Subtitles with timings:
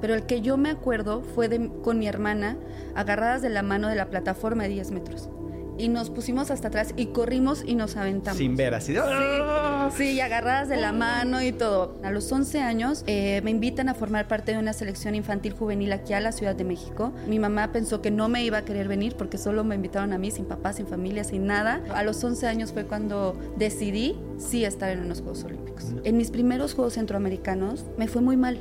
[0.00, 1.50] Pero el que yo me acuerdo fue
[1.82, 2.56] con mi hermana
[2.94, 5.28] agarradas de la mano de la plataforma de 10 metros
[5.76, 8.38] y nos pusimos hasta atrás y corrimos y nos aventamos.
[8.38, 9.00] Sin ver, así de...
[9.02, 9.90] ¡Ah!
[9.96, 11.96] Sí, y agarradas de la mano y todo.
[12.04, 15.92] A los 11 años eh, me invitan a formar parte de una selección infantil juvenil
[15.92, 17.12] aquí a la Ciudad de México.
[17.26, 20.18] Mi mamá pensó que no me iba a querer venir porque solo me invitaron a
[20.18, 21.82] mí, sin papá, sin familia, sin nada.
[21.92, 25.86] A los 11 años fue cuando decidí sí estar en unos Juegos Olímpicos.
[26.04, 28.60] En mis primeros Juegos Centroamericanos me fue muy mal.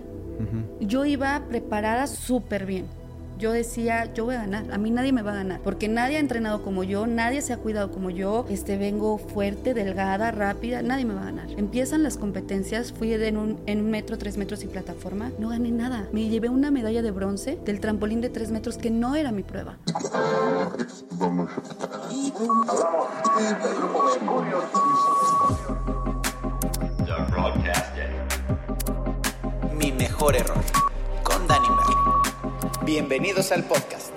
[0.80, 2.86] Yo iba preparada súper bien
[3.38, 6.18] yo decía, yo voy a ganar, a mí nadie me va a ganar, porque nadie
[6.18, 10.82] ha entrenado como yo, nadie se ha cuidado como yo, este, vengo fuerte, delgada, rápida,
[10.82, 11.48] nadie me va a ganar.
[11.58, 15.72] Empiezan las competencias, fui en un, en un metro, tres metros y plataforma, no gané
[15.72, 16.08] nada.
[16.12, 19.44] Me llevé una medalla de bronce del trampolín de tres metros que no era mi
[19.44, 19.78] prueba.
[29.88, 30.62] Mi mejor error,
[31.24, 31.70] con Dani
[32.84, 34.12] Bienvenidos al podcast.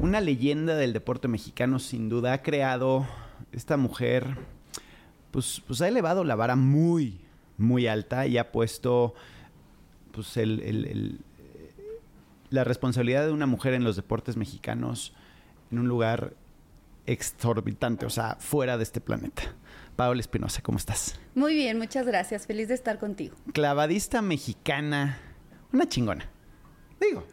[0.00, 3.04] Una leyenda del deporte mexicano sin duda ha creado
[3.50, 4.36] esta mujer,
[5.32, 7.18] pues, pues ha elevado la vara muy,
[7.58, 9.14] muy alta y ha puesto
[10.12, 10.38] pues
[12.50, 15.14] la responsabilidad de una mujer en los deportes mexicanos
[15.72, 16.34] en un lugar
[17.06, 19.42] exorbitante, o sea, fuera de este planeta.
[19.96, 21.18] Paola Espinosa, ¿cómo estás?
[21.34, 22.46] Muy bien, muchas gracias.
[22.46, 23.36] Feliz de estar contigo.
[23.52, 25.18] Clavadista mexicana,
[25.72, 26.30] una chingona.
[27.00, 27.26] Digo.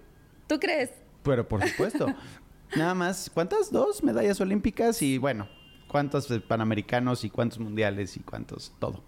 [0.48, 0.90] ¿Tú crees?
[1.24, 2.08] Pero por supuesto.
[2.76, 3.72] Nada más, ¿cuántas?
[3.72, 5.48] Dos medallas olímpicas y bueno,
[5.88, 8.76] ¿cuántos panamericanos y cuántos mundiales y cuántos?
[8.80, 9.04] Todo.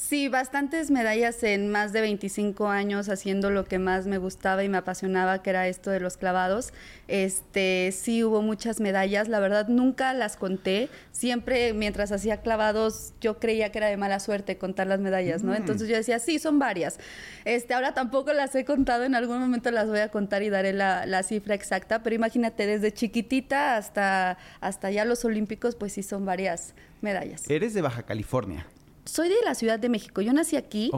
[0.00, 4.68] Sí, bastantes medallas en más de 25 años haciendo lo que más me gustaba y
[4.68, 6.72] me apasionaba, que era esto de los clavados.
[7.06, 10.88] Este, sí hubo muchas medallas, la verdad nunca las conté.
[11.12, 15.52] Siempre mientras hacía clavados yo creía que era de mala suerte contar las medallas, ¿no?
[15.52, 15.56] Mm.
[15.56, 16.98] Entonces yo decía, sí, son varias.
[17.44, 20.72] Este, ahora tampoco las he contado, en algún momento las voy a contar y daré
[20.72, 26.02] la, la cifra exacta, pero imagínate, desde chiquitita hasta, hasta ya los olímpicos, pues sí
[26.02, 27.48] son varias medallas.
[27.50, 28.66] Eres de Baja California
[29.04, 30.20] soy de la Ciudad de México.
[30.20, 30.90] Yo nací aquí,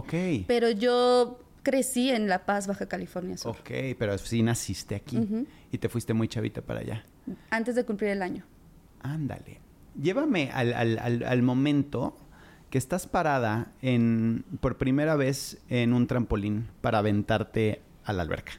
[0.46, 3.56] pero yo crecí en La Paz, Baja California Sur.
[3.56, 5.18] Ok, pero sí naciste aquí
[5.70, 7.04] y te fuiste muy chavita para allá.
[7.50, 8.44] Antes de cumplir el año.
[9.00, 9.60] Ándale.
[10.00, 12.16] Llévame al, momento
[12.70, 18.52] que estás parada en, por primera vez en un trampolín para aventarte a la alberca.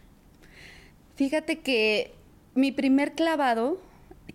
[1.15, 2.13] Fíjate que
[2.55, 3.79] mi primer clavado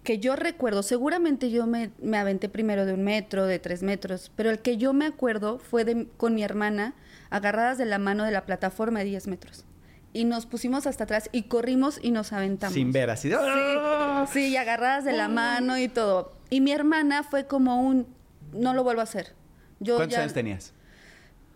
[0.02, 4.50] que yo recuerdo, seguramente yo me, aventé primero de un metro, de tres metros, pero
[4.50, 6.94] el que yo me acuerdo fue de, con mi hermana
[7.30, 9.64] agarradas de la mano de la plataforma de 10 metros.
[10.14, 12.74] Y nos pusimos hasta atrás y corrimos y nos aventamos.
[12.74, 13.36] Sin ver, así de...
[13.38, 14.26] ¡ah!
[14.32, 16.32] Sí, y agarradas de la mano y todo.
[16.48, 18.06] Y mi hermana fue como un,
[18.52, 19.34] no lo vuelvo a hacer.
[19.80, 20.72] Yo ¿Cuántos años tenías?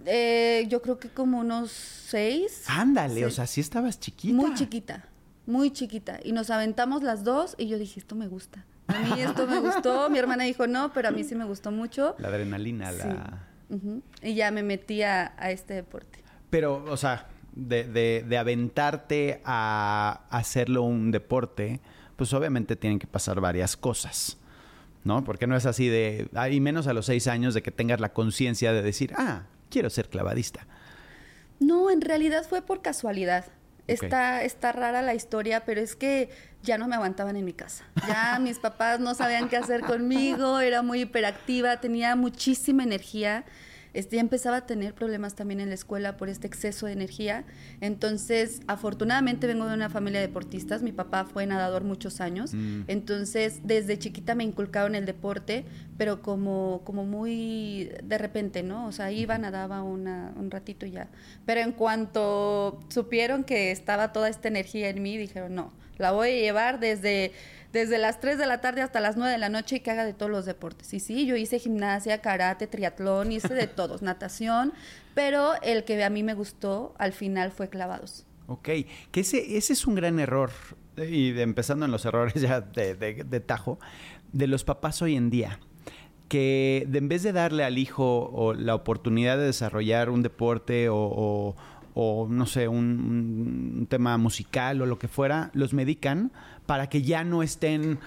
[0.05, 2.65] Eh, yo creo que como unos seis.
[2.67, 4.35] Ándale, o sea, sí estabas chiquita.
[4.35, 5.09] Muy chiquita
[5.47, 6.21] muy chiquita.
[6.23, 8.65] Y nos aventamos las dos y yo dije, esto me gusta.
[8.87, 10.09] A mí esto me gustó.
[10.11, 12.15] Mi hermana dijo, no, pero a mí sí me gustó mucho.
[12.19, 13.49] La adrenalina, la...
[14.23, 16.23] Y ya me metí a, este deporte.
[16.51, 21.81] Pero, o sea, de, de, de, aventarte a hacerlo un deporte,
[22.17, 24.37] pues obviamente tienen que pasar varias cosas.
[25.05, 25.25] ¿No?
[25.25, 28.13] Porque no es así de, y menos a los seis años, de que tengas la
[28.13, 30.67] conciencia de decir, ah, quiero ser clavadista.
[31.59, 33.47] No, en realidad fue por casualidad.
[33.87, 36.31] Está, está rara la historia, pero es que
[36.63, 37.85] ya no me aguantaban en mi casa.
[38.07, 43.45] Ya mis papás no sabían qué hacer conmigo, era muy hiperactiva, tenía muchísima energía
[43.95, 47.45] este, ya empezaba a tener problemas también en la escuela por este exceso de energía.
[47.81, 52.85] Entonces, afortunadamente vengo de una familia de deportistas, mi papá fue nadador muchos años, mm.
[52.89, 55.65] entonces desde chiquita me inculcaron el deporte,
[55.99, 58.87] pero como, como muy de repente, ¿no?
[58.87, 61.09] O sea, iba, nadaba una, un ratito y ya.
[61.47, 66.29] Pero en cuanto supieron que estaba toda esta energía en mí, dijeron, no, la voy
[66.29, 67.33] a llevar desde
[67.73, 70.05] desde las 3 de la tarde hasta las 9 de la noche y que haga
[70.05, 70.93] de todos los deportes.
[70.93, 74.73] Y sí, yo hice gimnasia, karate, triatlón, hice de todos, natación,
[75.15, 78.27] pero el que a mí me gustó al final fue clavados.
[78.47, 78.69] Ok,
[79.11, 80.51] que ese, ese es un gran error,
[80.97, 83.79] y empezando en los errores ya de, de, tajo,
[84.33, 85.59] de los papás hoy en día
[86.29, 91.55] que en vez de darle al hijo o la oportunidad de desarrollar un deporte o,
[91.95, 96.33] o no sé, un, un tema musical o lo que fuera, los medican
[96.67, 97.99] para que ya no estén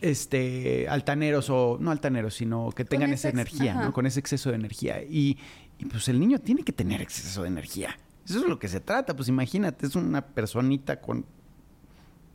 [0.00, 3.92] este altaneros o no altaneros, sino que tengan esa energía, ¿no?
[3.92, 5.02] Con ese exceso de energía.
[5.02, 5.38] Y,
[5.78, 7.98] y, pues el niño tiene que tener exceso de energía.
[8.26, 9.14] Eso es lo que se trata.
[9.14, 11.26] Pues imagínate, es una personita con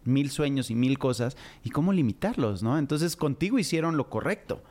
[0.04, 1.36] mil sueños y mil cosas.
[1.64, 2.78] ¿Y cómo limitarlos, no?
[2.78, 4.62] Entonces contigo hicieron lo correcto.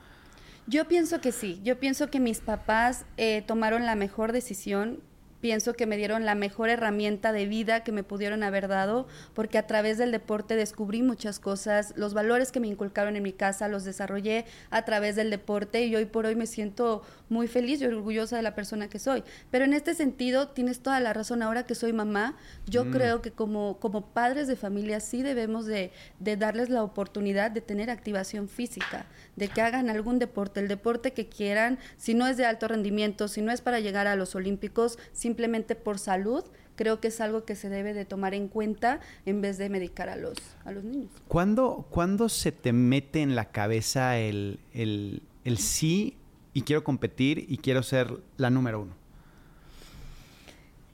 [0.67, 1.61] Yo pienso que sí.
[1.63, 5.01] Yo pienso que mis papás eh, tomaron la mejor decisión
[5.45, 9.59] pienso que me dieron la mejor herramienta de vida que me pudieron haber dado, porque
[9.59, 13.69] a través del deporte descubrí muchas cosas, los valores que me inculcaron en mi casa
[13.69, 17.85] los desarrollé a través del deporte y hoy por hoy me siento muy feliz y
[17.85, 19.23] orgullosa de la persona que soy.
[19.51, 22.91] Pero en este sentido, tienes toda la razón, ahora que soy mamá, yo mm.
[22.93, 25.91] creo que como, como padres de familia sí debemos de,
[26.21, 29.05] de darles la oportunidad de tener activación física,
[29.37, 33.29] de que hagan algún deporte, el deporte que quieran, si no es de alto rendimiento,
[33.29, 34.99] si no es para llegar a los Olímpicos,
[35.35, 36.45] simplemente por salud,
[36.77, 40.09] creo que es algo que se debe de tomar en cuenta en vez de medicar
[40.09, 41.11] a los, a los niños.
[41.27, 46.15] ¿Cuándo, ¿Cuándo se te mete en la cabeza el, el, el sí
[46.53, 48.93] y quiero competir y quiero ser la número uno?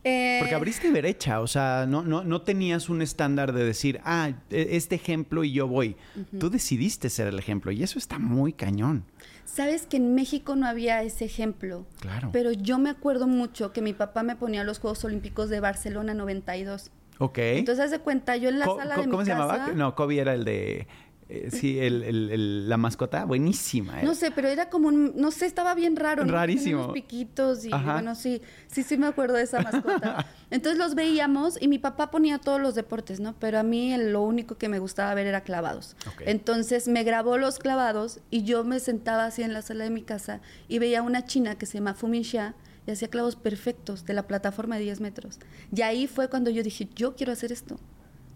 [0.05, 4.31] Eh, Porque abriste derecha, o sea, no, no, no tenías un estándar de decir, ah,
[4.49, 5.97] e, este ejemplo y yo voy.
[6.39, 9.05] Tú decidiste ser el ejemplo y eso está muy cañón.
[9.53, 11.85] Sabes que en México no había ese ejemplo.
[12.01, 12.31] Claro.
[12.33, 16.15] Pero yo me acuerdo mucho que mi papá me ponía los Juegos Olímpicos de Barcelona
[16.15, 16.91] 92.
[17.19, 17.39] Ok.
[17.39, 19.73] Entonces, haz de cuenta, yo en la sala de mi ¿Cómo se llamaba?
[19.75, 20.87] No, Kobe era el de
[21.33, 24.01] eh, sí, el, la mascota, buenísima.
[24.01, 24.05] Eh.
[24.05, 26.25] No sé, pero era como un, no sé, estaba bien raro.
[26.25, 26.81] Rarísimo.
[26.83, 30.27] Unos piquitos y bueno, sí, sí, sí me acuerdo de esa mascota.
[30.51, 33.37] Entonces los veíamos y mi papá ponía todos los deportes, ¿no?
[33.39, 35.95] Pero a mí lo único que me gustaba ver era clavados.
[36.27, 40.03] Entonces me grabó los clavados y yo me sentaba así en la sala de mi
[40.03, 42.57] casa y veía una china que se llama Fuminxia
[42.89, 45.39] y hacía clavos perfectos de la plataforma de 10 metros.
[45.73, 47.79] Y ahí fue cuando yo dije, yo quiero hacer esto.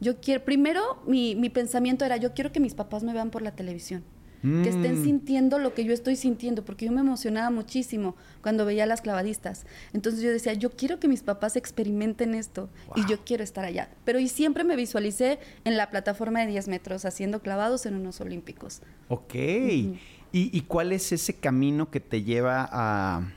[0.05, 3.41] Yo quiero, primero mi, mi, pensamiento era, yo quiero que mis papás me vean por
[3.41, 4.05] la televisión,
[4.43, 5.05] que estén mm.
[5.05, 9.01] sintiendo lo que yo estoy sintiendo, porque yo me emocionaba muchísimo cuando veía a las
[9.01, 9.65] clavadistas.
[9.95, 13.89] Entonces yo decía, yo quiero que mis papás experimenten esto y yo quiero estar allá.
[14.05, 18.21] Pero y siempre me visualicé en la plataforma de 10 metros haciendo clavados en unos
[18.21, 18.83] olímpicos.
[19.09, 19.35] Ok.
[19.35, 19.99] ¿Y,
[20.33, 23.33] ¿Y, cuál es ese camino que te lleva a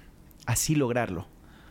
[0.46, 1.28] así lograrlo?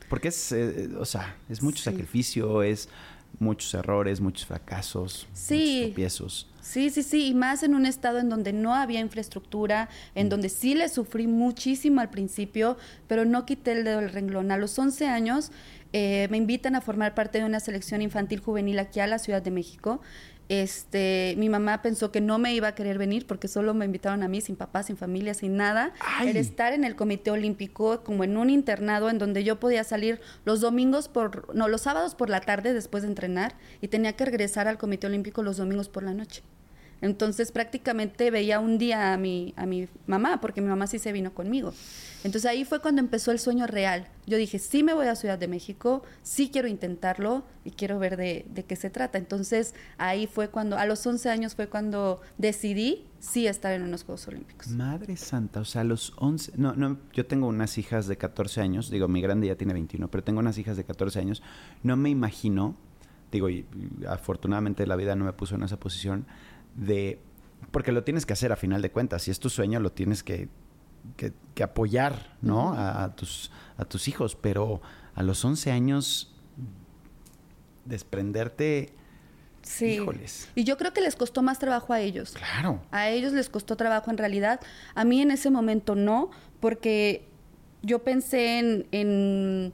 [0.09, 2.89] Porque es, eh, o sea, es mucho sacrificio, es
[3.38, 6.49] muchos errores, muchos fracasos, muchos tropiezos.
[6.61, 10.31] Sí, sí, sí, y más en un estado en donde no había infraestructura, en mm.
[10.31, 14.50] donde sí le sufrí muchísimo al principio, pero no quité el dedo del renglón.
[14.50, 15.53] A los 11 años
[15.93, 19.43] eh, me invitan a formar parte de una selección infantil juvenil aquí a la Ciudad
[19.43, 20.00] de México
[20.49, 24.23] este, mi mamá pensó que no me iba a querer venir porque solo me invitaron
[24.23, 25.93] a mí sin papá, sin familia, sin nada.
[26.23, 30.21] El estar en el Comité Olímpico como en un internado en donde yo podía salir
[30.45, 34.25] los domingos por, no, los sábados por la tarde después de entrenar y tenía que
[34.25, 36.43] regresar al Comité Olímpico los domingos por la noche.
[37.01, 41.13] Entonces prácticamente veía un día a mi, a mi mamá, porque mi mamá sí se
[41.13, 41.73] vino conmigo.
[42.25, 44.09] Entonces ahí fue cuando empezó el sueño real.
[44.27, 48.17] Yo dije, sí me voy a Ciudad de México, sí quiero intentarlo y quiero ver
[48.17, 49.19] de, de, qué se trata.
[49.19, 54.05] Entonces ahí fue cuando, a los 11 años fue cuando decidí sí estar en unos
[54.05, 54.69] Juegos Olímpicos.
[54.69, 58.61] Madre Santa, o sea, a los 11, no, no, yo tengo unas hijas de 14
[58.61, 61.43] años, digo, mi grande ya tiene 21, pero tengo unas hijas de 14 años,
[61.83, 62.77] no me imagino,
[63.33, 63.67] digo, y
[64.09, 66.26] afortunadamente la vida no me puso en esa posición,
[66.76, 67.21] de...
[67.71, 69.23] Porque lo tienes que hacer a final de cuentas.
[69.23, 70.49] Si es tu sueño, lo tienes que,
[71.16, 72.75] que, apoyar, ¿no?
[72.76, 74.37] a, tus, a tus hijos.
[74.37, 74.80] Pero
[75.14, 76.35] a los 11 años,
[77.85, 78.92] desprenderte...
[79.62, 79.95] Sí.
[79.95, 80.49] Híjoles.
[80.54, 82.33] Y yo creo que les costó más trabajo a ellos.
[82.33, 82.83] Claro.
[82.92, 84.61] A ellos les costó trabajo en realidad.
[84.95, 86.30] A mí en ese momento no,
[86.61, 87.28] porque
[87.83, 89.73] yo pensé en, en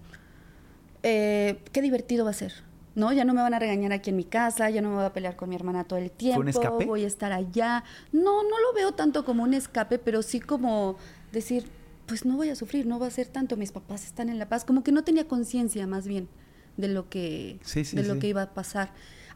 [1.03, 2.55] eh, qué divertido va a ser.
[2.95, 3.13] ¿No?
[3.13, 5.13] Ya no me van a regañar aquí en mi casa, ya no me voy a
[5.13, 6.85] pelear con mi hermana todo el tiempo, un escape?
[6.85, 7.85] voy a estar allá.
[8.13, 10.97] No, no lo veo tanto como un escape, pero sí como
[11.33, 11.65] decir,
[12.07, 14.49] pues no voy a sufrir, no va a ser tanto, mis papás están en la
[14.49, 16.29] paz, como que no tenía conciencia más bien
[16.77, 17.59] de lo que
[17.93, 18.91] de lo que iba a pasar.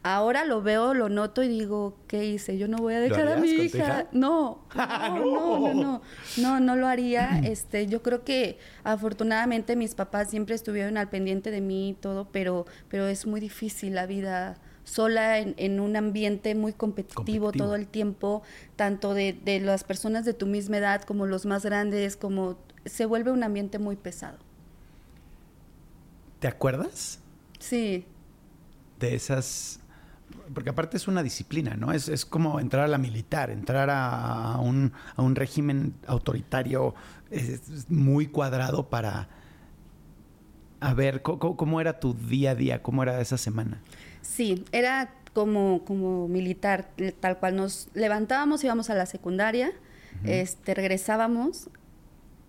[0.09, 2.57] Ahora lo veo, lo noto y digo, ¿qué hice?
[2.57, 4.07] Yo no voy a dejar a mi hija.
[4.13, 6.01] No, no, no, no,
[6.37, 7.41] no, no, lo haría.
[7.43, 12.29] Este, yo creo que afortunadamente mis papás siempre estuvieron al pendiente de mí y todo,
[12.31, 17.85] pero, pero es muy difícil la vida sola en, un ambiente muy competitivo, todo el
[17.85, 18.43] tiempo,
[18.77, 23.05] tanto de, de las personas de tu misma edad como los más grandes, como se
[23.05, 24.37] vuelve un ambiente muy pesado.
[26.39, 27.19] ¿Te acuerdas?
[27.59, 28.05] Sí.
[28.99, 29.81] De esas
[30.53, 31.91] porque aparte es una disciplina, ¿no?
[31.91, 36.95] Es, es como entrar a la militar, entrar a, un, a un, régimen autoritario
[37.89, 39.29] muy cuadrado para...
[40.79, 42.83] A ver, ¿cómo, era tu día a día?
[42.83, 43.81] ¿Cómo era esa semana?
[44.21, 46.89] Sí, era como, como militar,
[47.19, 47.55] tal cual.
[47.55, 49.71] Nos levantábamos, íbamos a la secundaria,
[50.23, 51.69] este, regresábamos,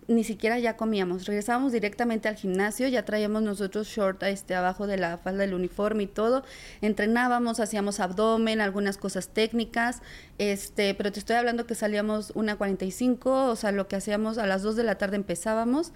[0.08, 4.96] ni siquiera ya comíamos, regresábamos directamente al gimnasio, ya traíamos nosotros short este, abajo de
[4.96, 6.44] la falda del uniforme y todo,
[6.80, 10.00] entrenábamos, hacíamos abdomen, algunas cosas técnicas,
[10.38, 14.46] este, pero te estoy hablando que salíamos una 45, o sea, lo que hacíamos a
[14.46, 15.92] las 2 de la tarde empezábamos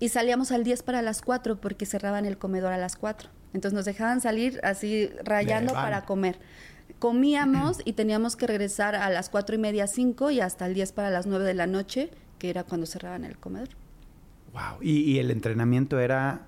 [0.00, 3.28] y salíamos al 10 para las 4 porque cerraban el comedor a las 4.
[3.52, 6.40] Entonces nos dejaban salir así rayando para comer.
[6.98, 10.92] Comíamos y teníamos que regresar a las cuatro y media, cinco y hasta el 10
[10.92, 12.10] para las 9 de la noche
[12.44, 13.70] que era cuando cerraban el comedor.
[14.52, 14.82] Wow.
[14.82, 16.46] Y, el entrenamiento era,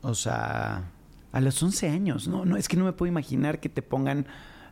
[0.00, 0.90] o sea,
[1.32, 2.46] a los 11 años, ¿no?
[2.46, 4.26] No, es que no me puedo imaginar que te pongan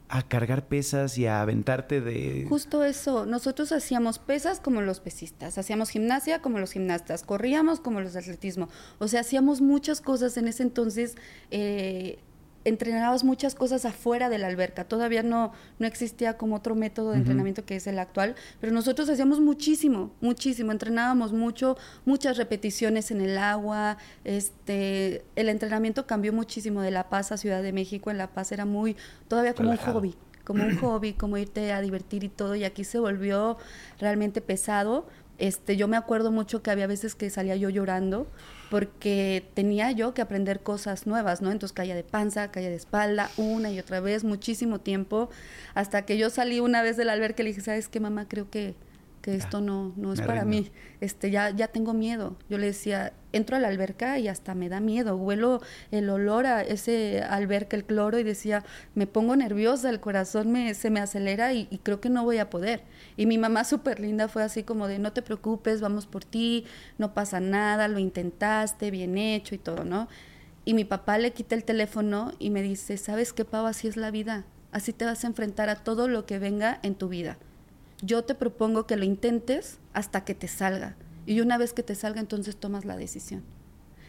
[0.09, 2.47] a cargar pesas y a aventarte de...
[2.49, 8.00] Justo eso, nosotros hacíamos pesas como los pesistas, hacíamos gimnasia como los gimnastas, corríamos como
[8.00, 11.16] los de atletismo, o sea, hacíamos muchas cosas en ese entonces.
[11.50, 12.18] Eh,
[12.64, 14.85] entrenabas muchas cosas afuera de la alberca.
[14.85, 19.09] Todavía no, no existía como otro método de entrenamiento que es el actual, pero nosotros
[19.09, 20.73] hacíamos muchísimo, muchísimo.
[20.73, 23.97] Entrenábamos mucho, muchas repeticiones en el agua.
[24.25, 28.11] Este, el entrenamiento cambió muchísimo de La Paz a Ciudad de México.
[28.11, 28.97] En La Paz era muy,
[29.29, 30.14] todavía como un hobby,
[30.45, 32.57] como un hobby, como irte a divertir y todo.
[32.57, 33.57] Y aquí se volvió
[33.99, 35.07] realmente pesado.
[35.38, 38.26] Este, yo me acuerdo mucho que había veces que salía yo llorando
[38.71, 41.50] porque tenía yo que aprender cosas nuevas, ¿no?
[41.50, 45.29] Entonces caía de panza, caía de espalda, una y otra vez, muchísimo tiempo,
[45.75, 48.29] hasta que yo salí una vez del albergue y le dije, ¿sabes qué, mamá?
[48.29, 48.75] Creo que
[49.21, 52.37] que esto no, no es para mí, este, ya, ya tengo miedo.
[52.49, 55.61] Yo le decía, entro a la alberca y hasta me da miedo, huelo
[55.91, 60.73] el olor a ese alberca, el cloro, y decía, me pongo nerviosa, el corazón me,
[60.75, 62.83] se me acelera y, creo que no voy a poder.
[63.17, 66.65] Y mi mamá súper linda fue así como de, no te preocupes, vamos por ti,
[66.97, 70.09] no pasa nada, lo intentaste, bien hecho y todo, ¿no?
[70.65, 73.67] Y mi papá le quita el teléfono y me dice, ¿sabes qué, Pau?
[73.67, 76.95] Así es la vida, así te vas a enfrentar a todo lo que venga en
[76.95, 77.39] tu vida
[78.02, 80.97] yo te propongo que lo intentes hasta que te salga.
[81.26, 83.42] Y una vez que te salga, entonces tomas la decisión.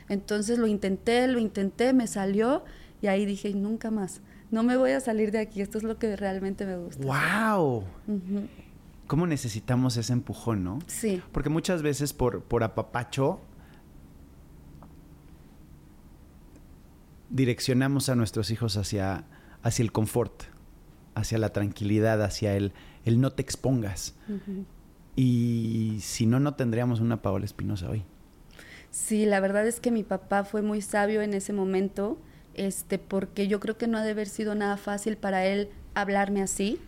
[0.10, 2.64] Entonces lo intenté, lo intenté, me salió
[3.02, 4.22] y ahí dije, nunca más.
[4.50, 7.06] No me voy a salir de aquí, esto es lo que realmente me gusta.
[7.06, 7.84] ¡Wow!
[9.08, 10.80] ¿Cómo necesitamos ese empujón, no?
[10.88, 11.22] Sí.
[11.32, 13.40] Porque muchas veces por, por apapacho
[17.30, 19.24] direccionamos a nuestros hijos hacia,
[19.64, 20.44] hacia el confort,
[21.16, 22.74] hacia la tranquilidad, hacia el
[23.06, 24.16] el no te expongas.
[25.16, 28.04] Y si no, no tendríamos una Paola Espinosa hoy.
[28.92, 32.20] Sí, la verdad es que mi papá fue muy sabio en ese momento,
[32.54, 36.42] este, porque yo creo que no ha de haber sido nada fácil para él hablarme
[36.42, 36.80] así.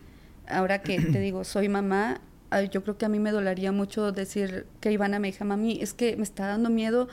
[0.48, 2.20] Ahora que te digo, soy mamá,
[2.62, 5.94] yo creo que a mí me dolería mucho decir que Ivana me dijo, mami, es
[5.94, 7.08] que me está dando miedo.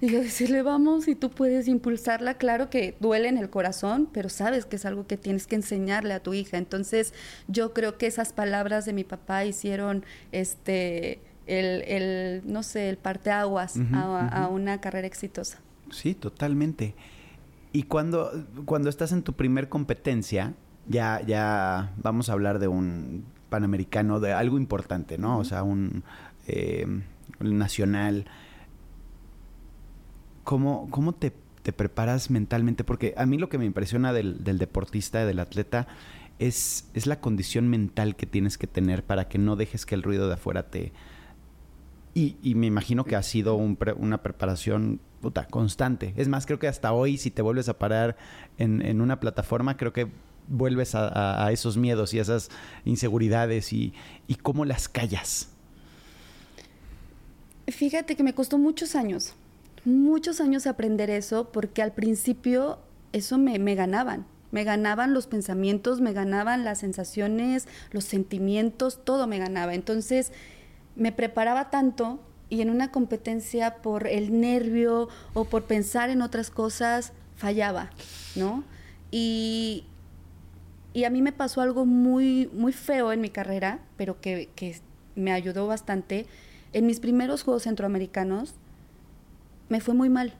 [0.00, 2.34] Y yo decirle, vamos, y tú puedes impulsarla.
[2.34, 6.14] Claro que duele en el corazón, pero sabes que es algo que tienes que enseñarle
[6.14, 6.56] a tu hija.
[6.58, 7.14] Entonces,
[7.48, 12.96] yo creo que esas palabras de mi papá hicieron este el, el no sé, el
[12.96, 15.58] parteaguas a, a una carrera exitosa.
[15.90, 16.94] Sí, totalmente.
[17.72, 20.54] Y cuando, cuando estás en tu primer competencia,
[20.88, 25.38] ya, ya vamos a hablar de un panamericano, de algo importante, ¿no?
[25.38, 26.04] O sea, un
[26.46, 26.86] eh,
[27.40, 28.26] nacional.
[30.44, 31.32] ¿Cómo, cómo te,
[31.76, 32.82] preparas mentalmente?
[32.82, 35.86] Porque a mí lo que me impresiona del, deportista, del atleta,
[36.38, 40.02] es, es, la condición mental que tienes que tener para que no dejes que el
[40.02, 40.92] ruido de afuera te...
[42.12, 46.12] Y, me imagino que ha sido una preparación puta, constante.
[46.16, 48.16] Es más, creo que hasta hoy, si te vuelves a parar
[48.58, 50.08] en, en una plataforma, creo que
[50.50, 52.50] vuelves a, esos miedos y esas
[52.84, 53.94] inseguridades y,
[54.42, 55.48] cómo las callas?
[57.66, 59.34] Fíjate que me costó muchos años,
[59.84, 62.78] muchos años aprender eso, porque al principio
[63.12, 64.26] eso me, me ganaban.
[64.50, 69.74] Me ganaban los pensamientos, me ganaban las sensaciones, los sentimientos, todo me ganaba.
[69.74, 70.32] Entonces
[70.96, 76.50] me preparaba tanto y en una competencia por el nervio o por pensar en otras
[76.50, 77.90] cosas fallaba,
[78.34, 78.64] ¿no?
[79.12, 79.84] Y,
[80.92, 84.48] y a mí me pasó algo muy, muy feo en mi carrera, pero que,
[85.14, 86.26] me ayudó bastante.
[86.72, 88.54] En mis primeros Juegos Centroamericanos
[89.68, 90.34] me fue muy mal.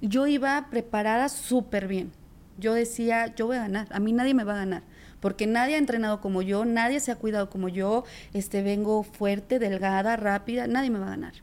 [0.00, 2.12] Yo iba preparada súper bien.
[2.58, 4.82] Yo decía, yo voy a ganar, a mí nadie me va a ganar,
[5.20, 9.60] porque nadie ha entrenado como yo, nadie se ha cuidado como yo, este, vengo fuerte,
[9.60, 11.34] delgada, rápida, nadie me va a ganar.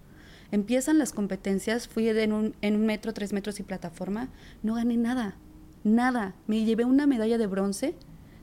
[0.51, 4.27] Empiezan las competencias, fui en un, en un metro, tres metros y plataforma,
[4.61, 5.37] no gané nada,
[5.85, 6.35] nada.
[6.47, 7.95] Me llevé una medalla de bronce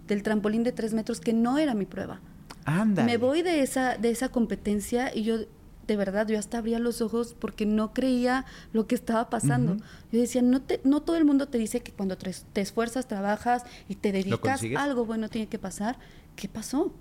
[0.07, 2.21] del trampolín de tres metros, que no era mi prueba.
[2.65, 3.05] Anda.
[3.05, 5.39] Me voy de esa, de esa competencia y yo
[5.87, 9.77] de verdad, yo hasta abría los ojos porque no creía lo que estaba pasando.
[10.13, 13.65] Yo decía, no, te, no todo el mundo te dice que cuando te, esfuerzas, trabajas
[13.89, 15.99] y te dedicas, algo bueno tiene que pasar.
[16.37, 16.93] ¿Qué pasó?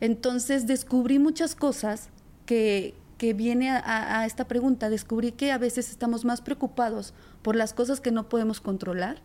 [0.00, 2.08] Entonces descubrí muchas cosas
[2.46, 4.90] que, que viene a, a, esta pregunta.
[4.90, 9.20] Descubrí que a veces estamos más preocupados por las cosas que no podemos controlar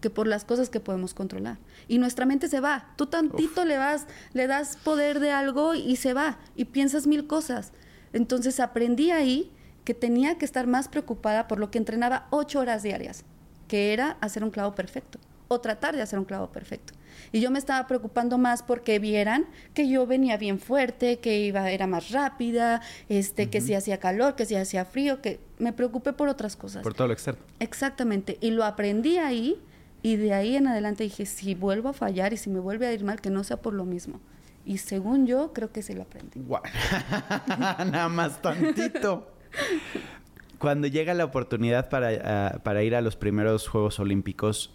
[0.00, 1.58] que por las cosas que podemos controlar.
[1.88, 2.92] Y nuestra mente se va.
[2.96, 6.38] Tú tantito le vas, le das poder de algo y se va.
[6.54, 7.72] Y piensas mil cosas.
[8.12, 9.50] Entonces aprendí ahí
[9.84, 13.24] que tenía que estar más preocupada por lo que entrenaba ocho horas diarias,
[13.66, 16.92] que era hacer un clavo perfecto o tratar de hacer un clavo perfecto.
[17.32, 21.70] Y yo me estaba preocupando más porque vieran que yo venía bien fuerte, que iba
[21.70, 26.12] era más rápida, este, que si hacía calor, que si hacía frío, que me preocupé
[26.12, 26.82] por otras cosas.
[26.82, 27.40] Por todo lo externo.
[27.60, 28.38] Exactamente.
[28.40, 29.58] Y lo aprendí ahí
[30.08, 32.94] y de ahí en adelante dije, si vuelvo a fallar y si me vuelve a
[32.94, 34.20] ir mal, que no sea por lo mismo.
[34.64, 36.40] Y según yo, creo que sí lo aprendí.
[37.48, 39.30] Nada más tantito.
[40.58, 44.72] Cuando llega la oportunidad para, ah, para, ir a los primeros Juegos Olímpicos,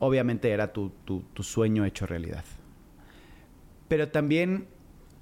[0.00, 2.44] obviamente era tu, tu, sueño hecho realidad.
[3.86, 4.66] Pero también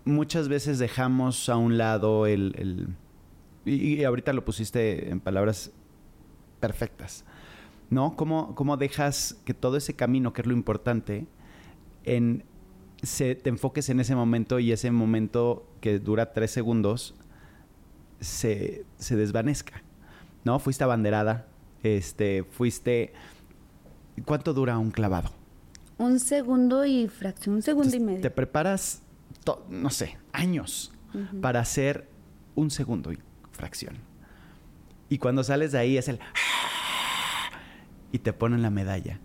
[0.06, 2.88] muchas veces dejamos a un lado el, el
[3.66, 5.70] y, ahorita lo pusiste en palabras
[6.60, 7.26] perfectas
[7.90, 8.16] ¿no?
[8.16, 11.26] ¿Cómo, ¿Cómo, dejas que todo ese camino, que es lo importante,
[12.04, 12.44] en,
[13.02, 17.14] se, te enfoques en ese momento y ese momento que dura tres segundos
[18.20, 19.82] se, se desvanezca?
[20.44, 20.58] ¿No?
[20.58, 21.46] Fuiste abanderada,
[21.82, 23.12] este, fuiste...
[24.24, 25.30] ¿Cuánto dura un clavado?
[25.96, 28.20] Un segundo y fracción, un segundo y medio.
[28.20, 29.02] Te preparas,
[29.68, 30.92] no sé, años
[31.40, 32.08] para hacer
[32.54, 33.18] un segundo y
[33.52, 33.96] fracción.
[35.08, 36.18] Y cuando sales de ahí es el
[38.12, 39.20] y te ponen la medalla.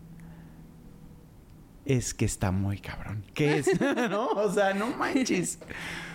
[1.85, 3.25] Es que está muy cabrón.
[3.33, 3.67] ¿Qué es?
[4.09, 4.27] ¿No?
[4.27, 5.59] O sea, no manches.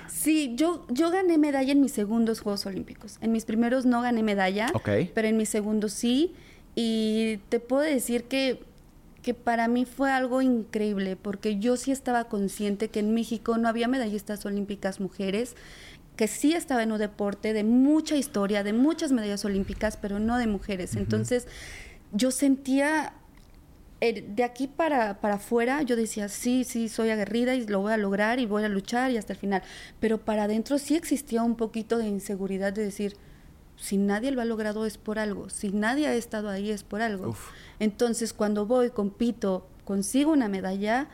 [0.09, 3.19] Sí, yo, yo gané medalla en mis segundos Juegos Olímpicos.
[3.21, 4.73] En mis primeros no gané medalla,
[5.15, 6.35] pero en mis segundos sí.
[6.75, 8.65] Y te puedo decir que,
[9.23, 13.69] que para mí fue algo increíble, porque yo sí estaba consciente que en México no
[13.69, 15.55] había medallistas olímpicas mujeres,
[16.17, 20.37] que sí estaba en un deporte de mucha historia, de muchas medallas olímpicas, pero no
[20.37, 20.97] de mujeres.
[20.97, 21.47] Entonces
[22.13, 23.13] yo sentía
[24.01, 27.97] de aquí para, para afuera, yo decía, sí, sí, soy aguerrida y lo voy a
[27.97, 29.63] lograr y voy a luchar y hasta el final.
[29.99, 33.17] Pero para adentro sí existía un poquito de inseguridad de decir,
[33.77, 37.01] si nadie lo ha logrado es por algo, si nadie ha estado ahí es por
[37.01, 37.35] algo.
[37.81, 41.09] Entonces, cuando voy, compito, consigo una medalla,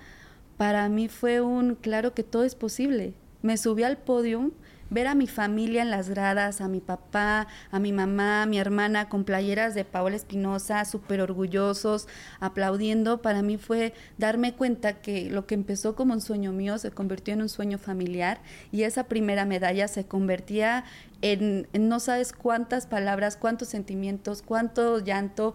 [0.56, 3.14] para mí fue un claro que todo es posible.
[3.42, 4.52] Me subí al podio
[4.90, 8.58] ver a mi familia en las gradas, a mi papá, a mi mamá, a mi
[8.58, 12.08] hermana con playeras de Paola Espinosa, súper orgullosos,
[12.40, 16.90] aplaudiendo, para mí fue darme cuenta que lo que empezó como un sueño mío se
[16.90, 18.40] convirtió en un sueño familiar
[18.72, 20.84] y esa primera medalla se convertía
[21.22, 25.54] en, no sabes cuántas palabras, cuántos sentimientos, cuánto llanto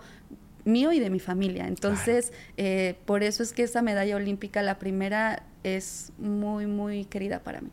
[0.66, 1.68] mío y de mi familia.
[1.68, 7.44] Entonces, eh, por eso es que esa medalla olímpica, la primera, es muy, muy querida
[7.44, 7.70] para mí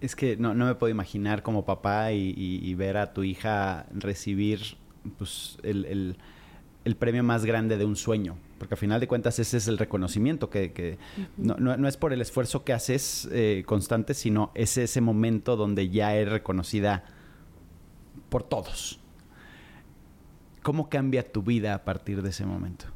[0.00, 4.76] es que no, no me puedo imaginar como papá y, ver a tu hija recibir
[5.16, 6.16] pues, el,
[6.98, 8.36] premio más grande de un sueño.
[8.58, 10.98] Porque al final de cuentas ese es el reconocimiento que,
[11.36, 16.16] no, es por el esfuerzo que haces eh, constante, sino es ese momento donde ya
[16.16, 17.04] es reconocida
[18.28, 19.00] por todos.
[20.62, 22.86] ¿Cómo cambia tu vida a partir de ese momento?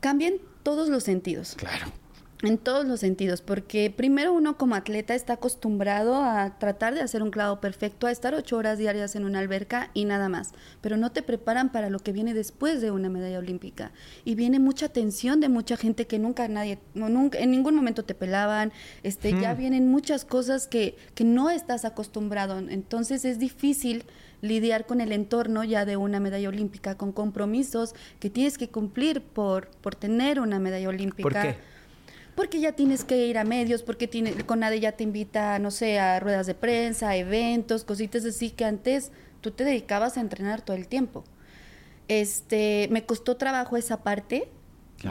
[0.00, 1.54] Cambian todos los sentidos.
[1.56, 2.03] Claro
[2.42, 7.22] en todos los sentidos, porque primero uno como atleta está acostumbrado a tratar de hacer
[7.22, 10.96] un clavo perfecto, a estar ocho horas diarias en una alberca y nada más, pero
[10.96, 13.92] no te preparan para lo que viene después de una medalla olímpica.
[14.24, 18.14] Y viene mucha tensión de mucha gente que nunca nadie, nunca, en ningún momento te
[18.14, 24.04] pelaban, este, ya vienen muchas cosas que, que no estás acostumbrado, entonces es difícil
[24.42, 29.22] lidiar con el entorno ya de una medalla olímpica, con compromisos que tienes que cumplir
[29.22, 31.22] por, por tener una medalla olímpica.
[31.22, 31.73] ¿Por qué?
[32.34, 35.98] Porque ya tienes que ir a medios, porque tiene, CONADE ya te invita, no sé,
[35.98, 40.62] a ruedas de prensa, a eventos, cositas así que antes tú te dedicabas a entrenar
[40.62, 41.24] todo el tiempo.
[42.08, 44.48] Este, me costó trabajo esa parte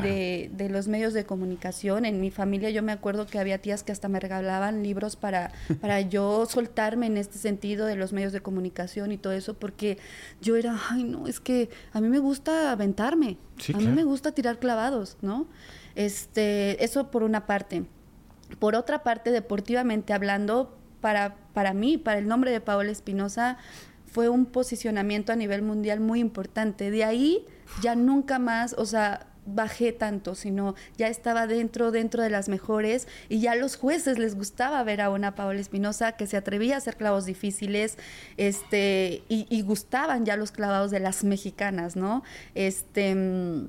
[0.01, 2.05] de, de, los medios de comunicación.
[2.05, 5.51] En mi familia yo me acuerdo que había tías que hasta me regalaban libros para,
[5.81, 9.97] para yo soltarme en este sentido de los medios de comunicación y todo eso, porque
[10.41, 13.37] yo era, ay no, es que a mí me gusta aventarme,
[13.73, 15.47] a mí me gusta tirar clavados, ¿no?
[15.95, 17.85] Este, eso por una parte.
[18.59, 23.57] Por otra parte, deportivamente hablando, para, para mí, para el nombre de Paola Espinosa,
[24.05, 26.91] fue un posicionamiento a nivel mundial muy importante.
[26.91, 27.45] De ahí
[27.81, 33.07] ya nunca más, o sea, bajé tanto, sino ya estaba dentro, dentro de las mejores
[33.27, 36.75] y ya a los jueces les gustaba ver a una Paola Espinosa que se atrevía
[36.75, 37.97] a hacer clavos difíciles,
[38.37, 42.23] este, y, y gustaban ya los clavados de las mexicanas, ¿no?
[42.55, 43.67] Este mm,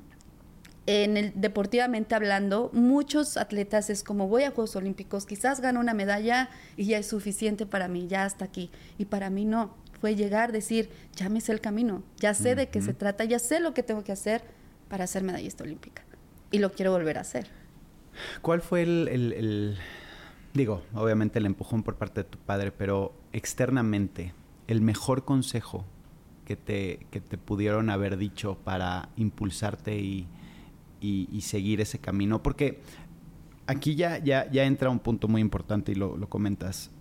[0.85, 5.93] en el deportivamente hablando, muchos atletas es como voy a Juegos Olímpicos, quizás gano una
[5.93, 8.69] medalla y ya es suficiente para mí, ya hasta aquí.
[8.97, 12.69] Y para mí no, fue llegar, decir, ya me sé el camino, ya sé de
[12.69, 14.43] qué se trata, ya sé lo que tengo que hacer
[14.87, 16.03] para ser medallista olímpica.
[16.51, 17.47] Y lo quiero volver a hacer.
[18.41, 19.77] ¿Cuál fue el, el
[20.55, 24.33] digo, obviamente el empujón por parte de tu padre, pero externamente,
[24.67, 25.85] el mejor consejo
[26.45, 30.27] que te, que te pudieron haber dicho para impulsarte y
[31.31, 32.41] y, seguir ese camino.
[32.41, 32.79] Porque
[33.67, 36.91] aquí ya, ya, ya entra un punto muy importante y lo, comentas.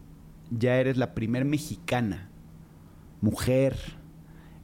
[0.51, 2.29] Ya eres la primer mexicana,
[3.21, 3.77] mujer,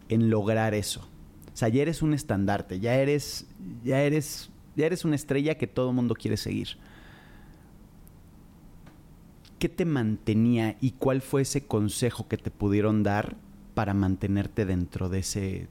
[0.09, 1.09] en lograr eso.
[1.53, 3.46] O sea, ya eres un estandarte, ya eres,
[3.85, 6.76] ya eres, ya eres una estrella que todo el mundo quiere seguir.
[9.59, 13.37] ¿Qué te mantenía y cuál fue ese consejo que te pudieron dar
[13.74, 15.68] para mantenerte dentro de ese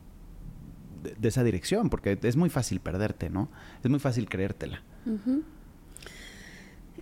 [1.01, 3.49] de, esa dirección, porque es muy fácil perderte, ¿no?
[3.83, 4.83] Es muy fácil creértela.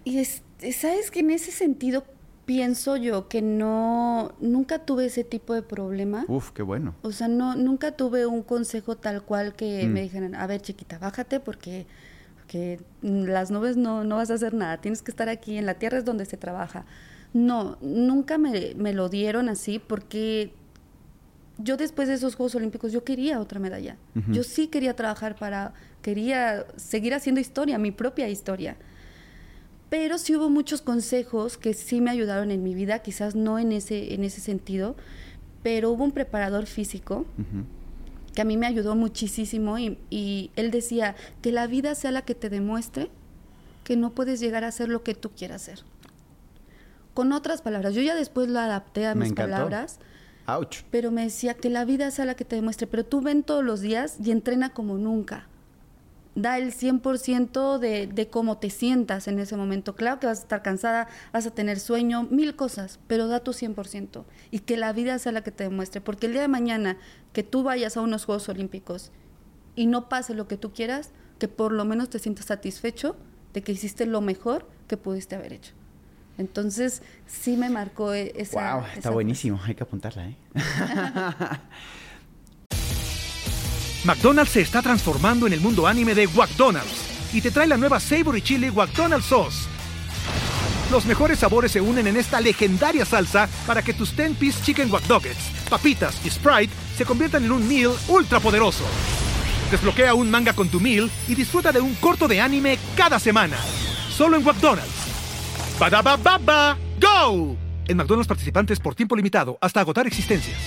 [0.03, 2.05] Y es, sabes que en ese sentido
[2.47, 6.23] pienso yo que no, nunca tuve ese tipo de problema.
[6.29, 6.95] Uf, qué bueno.
[7.01, 10.03] O sea, no, nunca tuve un consejo tal cual que me mm.
[10.03, 11.85] dijeran, a ver chiquita, bájate porque,
[12.35, 15.73] porque las nubes no, no vas a hacer nada, tienes que estar aquí, en la
[15.73, 16.85] tierra es donde se trabaja.
[17.33, 20.53] No, nunca me, me lo dieron así porque
[21.57, 23.97] yo después de esos Juegos Olímpicos, yo quería otra medalla.
[24.31, 28.77] Yo sí quería trabajar para, quería seguir haciendo historia, mi propia historia.
[29.89, 33.71] Pero sí hubo muchos consejos que sí me ayudaron en mi vida, quizás no en
[33.71, 34.95] ese, en ese sentido,
[35.63, 37.25] pero hubo un preparador físico
[38.33, 42.21] que a mí me ayudó muchísimo y, y él decía, que la vida sea la
[42.21, 43.09] que te demuestre
[43.83, 45.79] que no puedes llegar a hacer lo que tú quieras hacer.
[47.13, 49.99] Con otras palabras, yo ya después lo adapté a mis palabras
[50.89, 53.63] pero me decía que la vida sea la que te demuestre, pero tú ven todos
[53.63, 55.47] los días y entrena como nunca.
[56.35, 59.95] Da el 100% de, de cómo te sientas en ese momento.
[59.95, 63.51] Claro que vas a estar cansada, vas a tener sueño, mil cosas, pero da tu
[63.51, 64.23] 100%.
[64.51, 65.99] Y que la vida sea la que te demuestre.
[65.99, 66.97] Porque el día de mañana
[67.33, 69.11] que tú vayas a unos Juegos Olímpicos
[69.75, 73.15] y no pase lo que tú quieras, que por lo menos te sientas satisfecho
[73.53, 75.73] de que hiciste lo mejor que pudiste haber hecho.
[76.37, 78.75] Entonces, sí me marcó e-, esa.
[78.75, 78.85] ¡Wow!
[78.95, 80.35] Está buenísimo, hay que apuntarla, ¿eh?
[84.05, 87.99] McDonald's se está transformando en el mundo anime de McDonald's y te trae la nueva
[87.99, 89.67] Savory Chili McDonald's Sauce.
[90.91, 95.03] Los mejores sabores se unen en esta legendaria salsa para que tus 10-piece chicken wack
[95.69, 98.85] papitas y Sprite se conviertan en un meal ultra poderoso.
[99.69, 103.57] Desbloquea un manga con tu meal y disfruta de un corto de anime cada semana.
[104.09, 104.96] Solo en McDonald's.
[105.79, 106.75] ¡Badabababa!
[106.99, 107.55] ¡Go!
[107.87, 110.57] En McDonald's participantes por tiempo limitado hasta agotar existencias.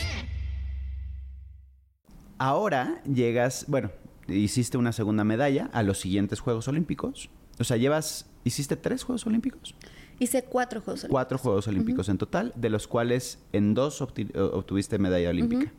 [2.39, 3.91] Ahora llegas, bueno,
[4.29, 7.29] hiciste una segunda medalla a los siguientes Juegos Olímpicos.
[7.59, 9.75] O sea, llevas, ¿hiciste tres Juegos Olímpicos?
[10.21, 11.11] Hice cuatro Juegos Olímpicos.
[11.11, 15.73] Cuatro Juegos Olímpicos en total, de los cuales en dos obtuviste medalla olímpica.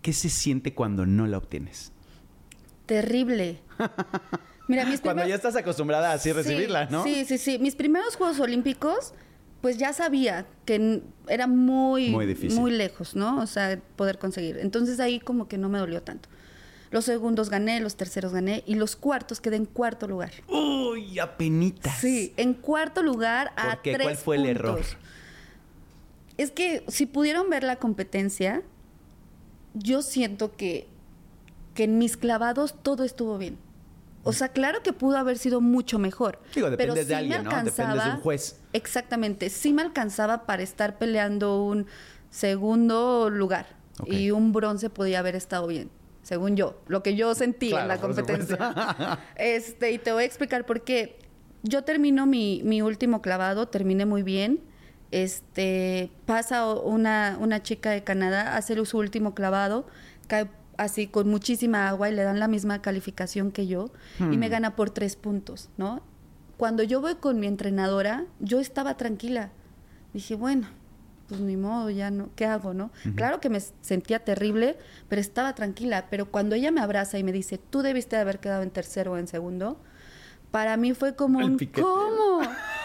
[0.00, 1.92] ¿Qué se siente cuando no la obtienes?
[2.86, 3.60] Terrible.
[4.68, 7.04] Mira, mis Cuando ya estás acostumbrada a así recibirla, ¿no?
[7.04, 7.58] Sí, sí, sí.
[7.58, 9.14] Mis primeros Juegos Olímpicos,
[9.60, 12.58] pues ya sabía que era muy, muy, difícil.
[12.58, 13.40] muy lejos, ¿no?
[13.40, 14.58] O sea, poder conseguir.
[14.58, 16.28] Entonces ahí como que no me dolió tanto.
[16.90, 20.32] Los segundos gané, los terceros gané y los cuartos quedé en cuarto lugar.
[20.48, 21.98] ¡Uy, apenitas!
[21.98, 23.94] Sí, en cuarto lugar a qué?
[23.94, 24.82] tres ¿Cuál fue el error?
[26.36, 28.62] Es que si pudieron ver la competencia,
[29.74, 30.86] yo siento que,
[31.74, 33.56] que en mis clavados todo estuvo bien.
[34.24, 36.38] O sea, claro que pudo haber sido mucho mejor.
[36.54, 37.50] Digo, depende pero de alguien, ¿no?
[37.62, 38.60] Depende de un juez.
[38.72, 39.50] Exactamente.
[39.50, 41.86] Sí me alcanzaba para estar peleando un
[42.30, 43.66] segundo lugar.
[44.06, 45.90] Y un bronce podía haber estado bien,
[46.22, 46.80] según yo.
[46.88, 49.18] Lo que yo sentí en la competencia.
[49.36, 51.18] este, y te voy a explicar por qué.
[51.62, 54.60] Yo termino mi, mi último clavado, terminé muy bien.
[55.10, 59.86] Este, pasa una, una chica de Canadá, hace su último clavado,
[60.26, 60.48] cae
[60.82, 64.50] así con muchísima agua y le dan la misma calificación que yo y me hmm.
[64.50, 66.02] gana por tres puntos, ¿no?
[66.56, 69.50] Cuando yo voy con mi entrenadora, yo estaba tranquila.
[70.12, 70.68] Dije, bueno,
[71.28, 72.90] pues ni modo, ya no, ¿qué hago, no?
[73.16, 74.76] Claro que me sentía terrible,
[75.08, 76.06] pero estaba tranquila.
[76.10, 79.16] Pero cuando ella me abraza y me dice, tú debiste haber quedado en tercero o
[79.16, 79.80] en segundo,
[80.50, 82.42] para mí fue como un, ¿cómo?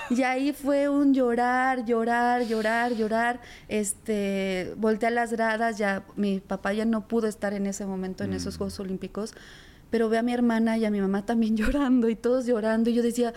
[0.10, 3.41] Y ahí fue un llorar, llorar, llorar, llorar.
[3.67, 8.24] Este, volteé a las gradas, ya mi papá ya no pudo estar en ese momento
[8.24, 8.58] en esos mm.
[8.58, 9.34] Juegos Olímpicos.
[9.89, 12.93] pero ve a mi hermana y a mi mamá también llorando y todos llorando y
[12.93, 13.34] yo decía,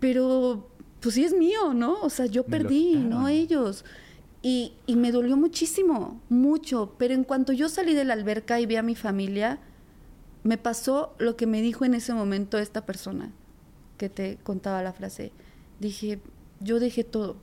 [0.00, 0.68] pero
[1.00, 2.00] pues sí es mío, ¿no?
[2.00, 3.84] O sea, yo perdí, no ellos.
[4.42, 8.66] Y, y, me dolió muchísimo, mucho, pero en cuanto yo salí de la alberca y
[8.66, 9.58] vi a mi familia,
[10.42, 13.32] me pasó lo que me dijo en ese momento esta persona
[13.96, 15.32] que te contaba la frase.
[15.80, 16.20] Dije,
[16.60, 17.36] yo dejé todo.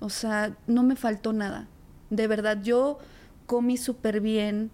[0.00, 1.68] O sea, no me faltó nada.
[2.10, 2.98] De verdad, yo
[3.46, 4.70] comí súper bien,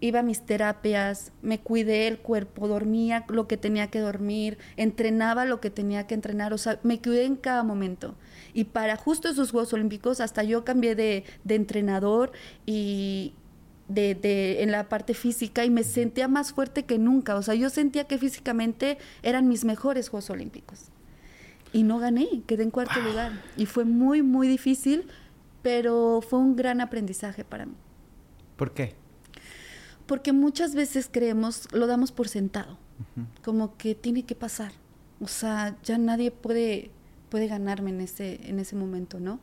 [0.00, 5.44] iba a mis terapias, me cuidé el cuerpo, dormía lo que tenía que dormir, entrenaba
[5.44, 8.14] lo que tenía que entrenar, o sea, me cuidé en cada momento.
[8.54, 12.32] Y para justo esos Juegos Olímpicos, hasta yo cambié de, de entrenador
[12.66, 13.34] y
[13.88, 17.36] de, de, en la parte física y me sentía más fuerte que nunca.
[17.36, 20.90] O sea, yo sentía que físicamente eran mis mejores Juegos Olímpicos.
[21.72, 23.32] Y no gané, quedé en cuarto lugar.
[23.56, 25.06] Y fue muy, muy difícil,
[25.62, 27.74] pero fue un gran aprendizaje para mí.
[28.56, 28.94] ¿Por qué?
[30.10, 32.76] porque muchas veces creemos, lo damos por sentado,
[33.44, 34.72] como que tiene que pasar.
[35.20, 36.90] O sea, ya nadie puede,
[37.28, 39.38] puede ganarme en ese, en ese momento, ¿no?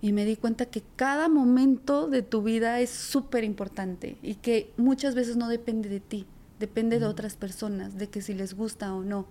[0.00, 4.72] Y me di cuenta que cada momento de tu vida es súper importante y que
[4.76, 6.24] muchas veces no depende de ti,
[6.60, 9.26] depende de otras personas, de que si les gusta o no.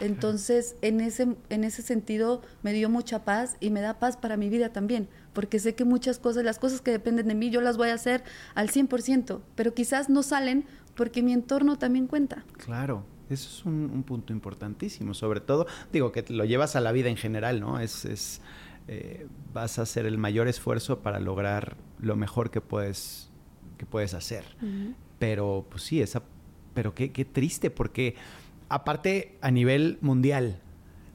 [0.00, 4.36] Entonces, en ese, en ese sentido, me dio mucha paz y me da paz para
[4.36, 7.60] mi vida también, porque sé que muchas cosas, las cosas que dependen de mí, yo
[7.60, 8.22] las voy a hacer
[8.54, 12.44] al 100%, pero quizás no salen porque mi entorno también cuenta.
[12.56, 17.08] Claro, eso es un, punto importantísimo, sobre todo, digo, que lo llevas a la vida
[17.08, 17.80] en general, ¿no?
[17.80, 18.40] Es, es
[18.88, 23.30] eh, vas a hacer el mayor esfuerzo para lograr lo mejor que puedes,
[23.76, 24.44] que puedes hacer.
[25.18, 26.22] Pero, pues sí, esa,
[26.72, 28.14] pero qué, qué triste, porque
[28.68, 30.60] aparte a nivel mundial,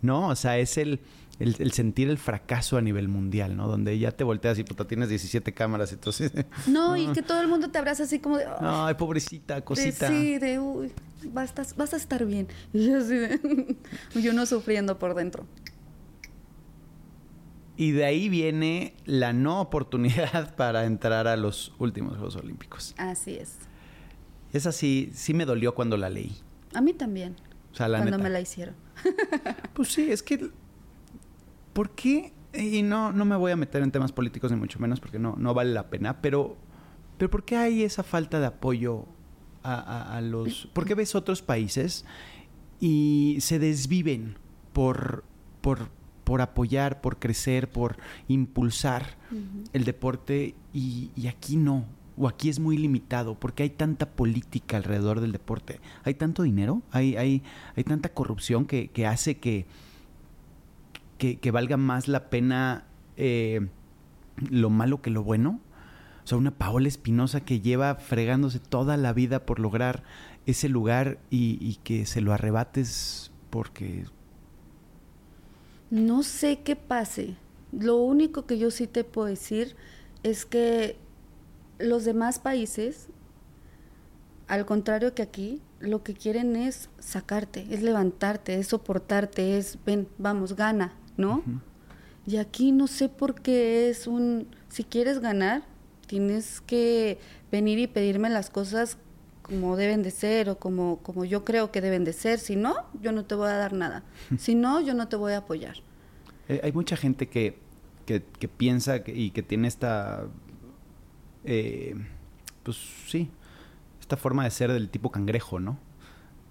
[0.01, 0.27] ¿no?
[0.27, 0.99] O sea, es el,
[1.39, 3.67] el, sentir el fracaso a nivel mundial, ¿no?
[3.67, 6.31] Donde ya te volteas y puta, tienes 17 cámaras, entonces...
[6.67, 8.45] No, y que todo el mundo te abraza así como de...
[8.59, 10.07] Ay, pobrecita, cosita.
[10.07, 10.91] sí, de, uy,
[11.31, 12.47] vas, vas a estar bien.
[12.71, 13.75] Y yo así de,
[14.21, 15.45] yo no sufriendo por dentro.
[17.75, 22.93] Y de ahí viene la no oportunidad para entrar a los últimos Juegos Olímpicos.
[22.97, 23.57] Así es.
[24.51, 26.42] Esa sí, sí me dolió cuando la leí.
[26.73, 27.35] A mí también.
[27.71, 28.75] O sea, la cuando me la hicieron.
[29.73, 30.51] pues sí, es que.
[31.73, 32.33] ¿Por qué?
[32.53, 35.35] Y no, no me voy a meter en temas políticos ni mucho menos porque no,
[35.37, 36.55] no vale la pena, pero,
[37.17, 39.07] pero ¿por qué hay esa falta de apoyo
[39.63, 40.67] a, los...
[40.73, 42.05] ¿Por qué ves otros países
[42.79, 44.37] y se desviven
[44.71, 45.23] por,
[45.61, 45.89] por,
[46.23, 49.17] por apoyar, por crecer, por impulsar
[49.71, 51.85] el deporte y, y aquí no?
[52.17, 53.35] O aquí es muy limitado?
[53.35, 55.79] porque hay tanta política alrededor del deporte?
[56.03, 56.81] ¿Hay tanto dinero?
[56.91, 57.43] ¿Hay, hay,
[57.75, 59.65] hay tanta corrupción que, hace que,
[61.17, 62.85] que, valga más la pena
[63.17, 63.67] eh,
[64.49, 65.59] lo malo que lo bueno?
[66.23, 70.03] O sea, una Paola Espinosa que lleva fregándose toda la vida por lograr
[70.45, 74.05] ese lugar y que se lo arrebates porque...
[75.89, 77.35] No sé qué pase.
[77.71, 79.75] Lo único que yo sí te puedo decir
[80.23, 80.97] es que
[81.79, 83.07] los demás países,
[84.47, 90.07] al contrario que aquí, lo que quieren es sacarte, es levantarte, es soportarte, es, ven,
[90.17, 91.43] vamos, gana, ¿no?
[92.25, 95.63] Y aquí no sé por qué es un, si quieres ganar,
[96.07, 97.17] tienes que
[97.51, 98.97] venir y pedirme las cosas
[99.41, 102.39] como deben de ser o como, como yo creo que deben de ser.
[102.39, 104.03] Si no, yo no te voy a dar nada.
[104.37, 105.75] Si no, yo no te voy a apoyar.
[106.47, 107.59] Eh, hay mucha gente que,
[108.05, 110.27] que, piensa y que tiene esta
[111.45, 111.95] eh,
[112.63, 112.77] pues
[113.07, 113.29] sí,
[113.99, 115.77] esta forma de ser del tipo cangrejo, ¿no?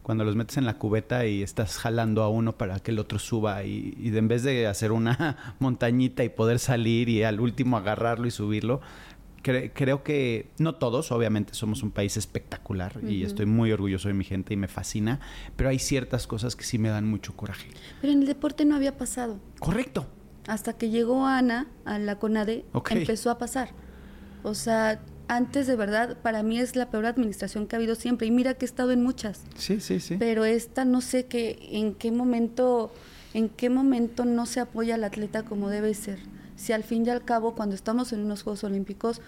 [0.02, 3.20] Cuando los metes en la cubeta y estás jalando a uno para que el otro
[3.20, 7.76] suba y, y en vez de hacer una montañita y poder salir y al último
[7.76, 8.80] agarrarlo y subirlo,
[9.42, 14.24] creo que no todos, obviamente somos un país espectacular y estoy muy orgulloso de mi
[14.24, 15.20] gente y me fascina,
[15.56, 17.68] pero hay ciertas cosas que sí me dan mucho coraje.
[18.00, 19.40] Pero en el deporte no había pasado.
[19.58, 20.06] Correcto.
[20.46, 23.70] Hasta que llegó Ana a la CONADE, empezó a pasar.
[24.42, 28.26] O sea, antes de verdad, para mí es la peor administración que ha habido siempre.
[28.26, 29.40] Y mira que he estado en muchas.
[29.56, 30.16] Sí, sí, sí.
[30.18, 32.92] Pero esta no sé qué, en qué momento,
[33.34, 36.18] en qué momento no se apoya al atleta como debe ser.
[36.56, 39.20] Si al fin y al cabo, cuando estamos en unos Juegos Olímpicos,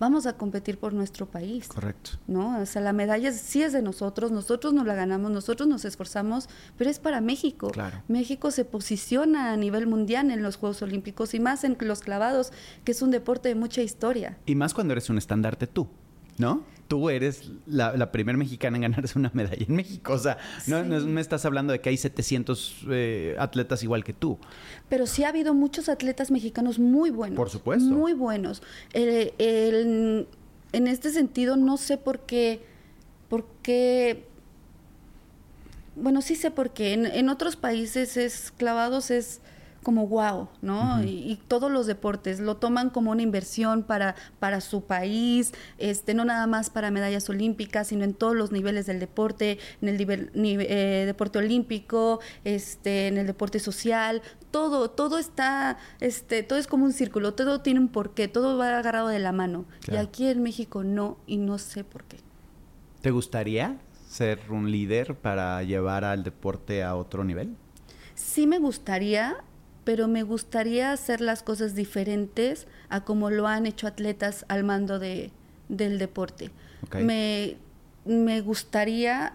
[0.00, 1.68] vamos a competir por nuestro país.
[1.68, 2.12] Correcto.
[2.26, 2.60] ¿No?
[2.60, 6.48] O sea, la medalla sí es de nosotros, nosotros nos la ganamos, nosotros nos esforzamos,
[6.76, 7.68] pero es para México.
[7.68, 8.02] Claro.
[8.08, 12.52] México se posiciona a nivel mundial en los Juegos Olímpicos y más en los clavados,
[12.84, 14.38] que es un deporte de mucha historia.
[14.46, 15.86] Y más cuando eres un estandarte tú,
[16.40, 16.64] ¿no?
[16.90, 20.12] tú eres la, la primera mexicana en ganarse una medalla en México.
[20.12, 24.38] O sea, no, me estás hablando de que hay 700 eh, atletas igual que tú.
[24.88, 27.36] Pero sí ha habido muchos atletas mexicanos muy buenos.
[27.36, 27.88] Por supuesto.
[27.88, 28.60] Muy buenos.
[28.92, 30.26] en
[30.72, 32.60] este sentido, no sé por qué,
[33.28, 34.26] por qué
[35.94, 36.94] Bueno, sí sé por qué.
[36.94, 39.40] En, en otros países es clavados es
[39.82, 41.02] como wow, ¿no?
[41.02, 46.24] y, todos los deportes lo toman como una inversión para, para su país, este, no
[46.24, 51.04] nada más para medallas olímpicas, sino en todos los niveles del deporte, en el eh,
[51.06, 56.92] deporte olímpico, este, en el deporte social, todo, todo está, este, todo es como un
[56.92, 59.64] círculo, todo tiene un porqué, todo va agarrado de la mano.
[59.90, 62.18] Y aquí en México no, y no sé por qué.
[63.00, 67.56] ¿Te gustaría ser un líder para llevar al deporte a otro nivel?
[68.14, 69.38] Sí me gustaría,
[69.84, 74.98] pero me gustaría hacer las cosas diferentes a como lo han hecho atletas al mando
[74.98, 75.30] de,
[75.68, 76.50] del deporte.
[76.94, 77.56] Me,
[78.04, 79.34] me gustaría,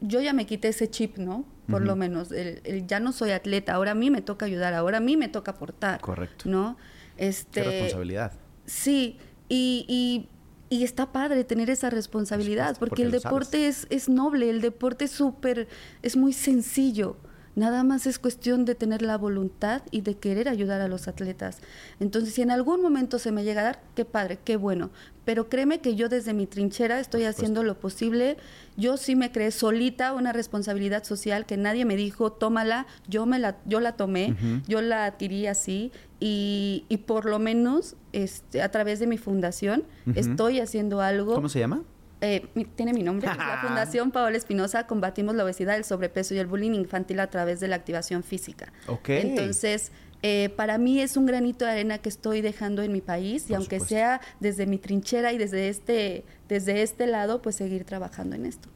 [0.00, 1.44] yo ya me quité ese chip, ¿no?
[1.68, 4.98] Por lo menos, el, ya no soy atleta, ahora a mí me toca ayudar, ahora
[4.98, 6.00] a mí me toca aportar.
[6.00, 6.48] Correcto.
[6.48, 6.76] ¿No?
[7.16, 8.32] Este, Qué responsabilidad.
[8.66, 10.28] Sí, y, y,
[10.68, 15.10] y está padre tener esa responsabilidad, porque, el deporte es, es noble, el deporte es
[15.10, 15.66] súper,
[16.02, 17.16] es muy sencillo.
[17.56, 21.58] Nada más es cuestión de tener la voluntad y de querer ayudar a los atletas.
[22.00, 24.90] Entonces, si en algún momento se me llega a dar, qué padre, qué bueno.
[25.24, 28.36] Pero créeme que yo desde mi trinchera estoy haciendo lo posible.
[28.76, 33.38] Yo sí me creé solita una responsabilidad social que nadie me dijo, tómala, yo me
[33.38, 34.36] la, yo la tomé,
[34.68, 39.84] yo la adquirí así y, y, por lo menos este, a través de mi fundación
[40.14, 41.34] estoy haciendo algo.
[41.34, 41.82] ¿Cómo se llama?
[42.20, 46.46] Eh, tiene mi nombre, la Fundación Paola Espinosa, combatimos la obesidad, el sobrepeso y el
[46.46, 48.72] bullying infantil a través de la activación física.
[49.06, 53.50] Entonces, eh, para mí es un granito de arena que estoy dejando en mi país
[53.50, 58.34] y aunque sea desde mi trinchera y desde este, desde este lado, pues seguir trabajando
[58.34, 58.68] en esto.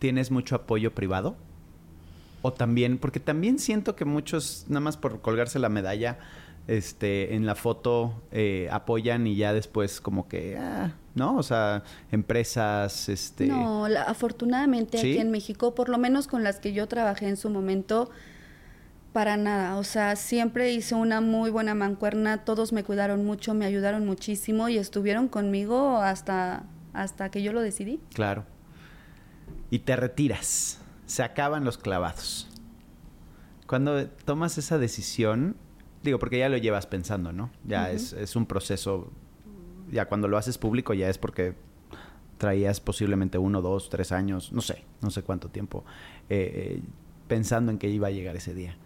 [0.00, 1.36] ¿Tienes mucho apoyo privado?
[2.42, 6.18] O también, porque también siento que muchos, nada más por colgarse la medalla,
[6.68, 11.36] este, en la foto eh, apoyan y ya después como que, ah, ¿no?
[11.36, 13.46] O sea, empresas, este...
[13.46, 17.48] No, afortunadamente aquí en México, por lo menos con las que yo trabajé en su
[17.48, 18.10] momento,
[19.14, 19.78] para nada.
[19.78, 24.68] O sea, siempre hice una muy buena mancuerna, todos me cuidaron mucho, me ayudaron muchísimo
[24.68, 27.98] y estuvieron conmigo hasta, hasta que yo lo decidí.
[28.12, 28.44] Claro.
[29.70, 32.46] Y te retiras, se acaban los clavados.
[33.66, 35.56] Cuando tomas esa decisión,
[36.02, 37.50] Digo, porque ya lo llevas pensando, ¿no?
[37.64, 39.10] Ya es, es un proceso.
[39.90, 41.54] Ya cuando lo haces público ya es porque
[42.38, 45.84] traías posiblemente uno, dos, tres años, no sé, no sé cuánto tiempo,
[46.30, 46.80] eh,
[47.26, 48.76] pensando en que iba a llegar ese día.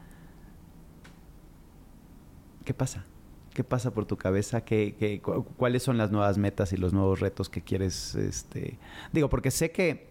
[2.64, 3.04] ¿Qué pasa?
[3.52, 4.64] ¿Qué pasa por tu cabeza?
[4.64, 8.14] ¿Qué, qué, cuáles son las nuevas metas y los nuevos retos que quieres?
[8.14, 8.78] Este...
[9.12, 10.08] Digo, porque sé que,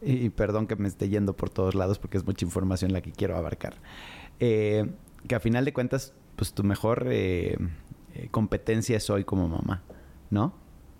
[0.00, 3.12] y perdón que me esté yendo por todos lados porque es mucha información la que
[3.12, 3.74] quiero abarcar,
[4.40, 4.90] eh,
[5.28, 7.56] que a final de cuentas pues tu mejor eh,
[8.16, 9.84] eh, competencia es hoy como mamá,
[10.28, 10.52] ¿no?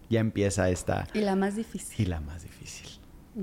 [0.09, 1.09] Ya empieza esta...
[1.14, 2.00] Y la más difícil.
[2.00, 2.88] Y la más difícil.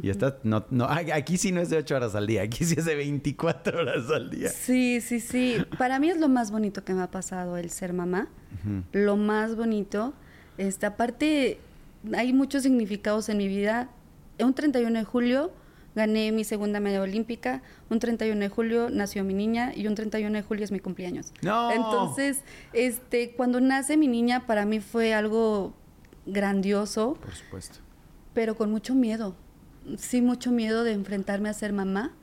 [0.01, 2.75] Y esta, no, no, aquí sí no es de 8 horas al día, aquí sí
[2.77, 4.47] es de 24 horas al día.
[4.47, 5.57] Sí, sí, sí.
[5.77, 8.29] Para mí es lo más bonito que me ha pasado el ser mamá.
[8.93, 10.13] Lo más bonito.
[10.57, 11.59] Este, aparte,
[12.15, 13.89] hay muchos significados en mi vida.
[14.39, 15.51] Un 31 de julio
[15.99, 20.35] gané mi segunda medalla olímpica, un 31 de julio nació mi niña y un 31
[20.35, 21.33] de julio es mi cumpleaños.
[21.41, 21.71] No.
[21.71, 22.41] Entonces,
[22.73, 25.73] este, cuando nace mi niña para mí fue algo
[26.25, 27.13] grandioso.
[27.21, 27.79] Por supuesto.
[28.33, 29.35] Pero con mucho miedo.
[29.97, 32.13] Sí, mucho miedo de enfrentarme a ser mamá,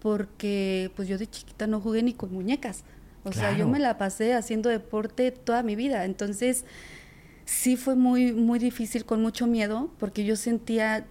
[0.00, 2.84] porque pues yo de chiquita no jugué ni con muñecas.
[3.22, 6.06] O sea, yo me la pasé haciendo deporte toda mi vida.
[6.06, 6.64] Entonces,
[7.44, 11.06] sí fue muy, muy difícil, con mucho miedo, porque yo sentía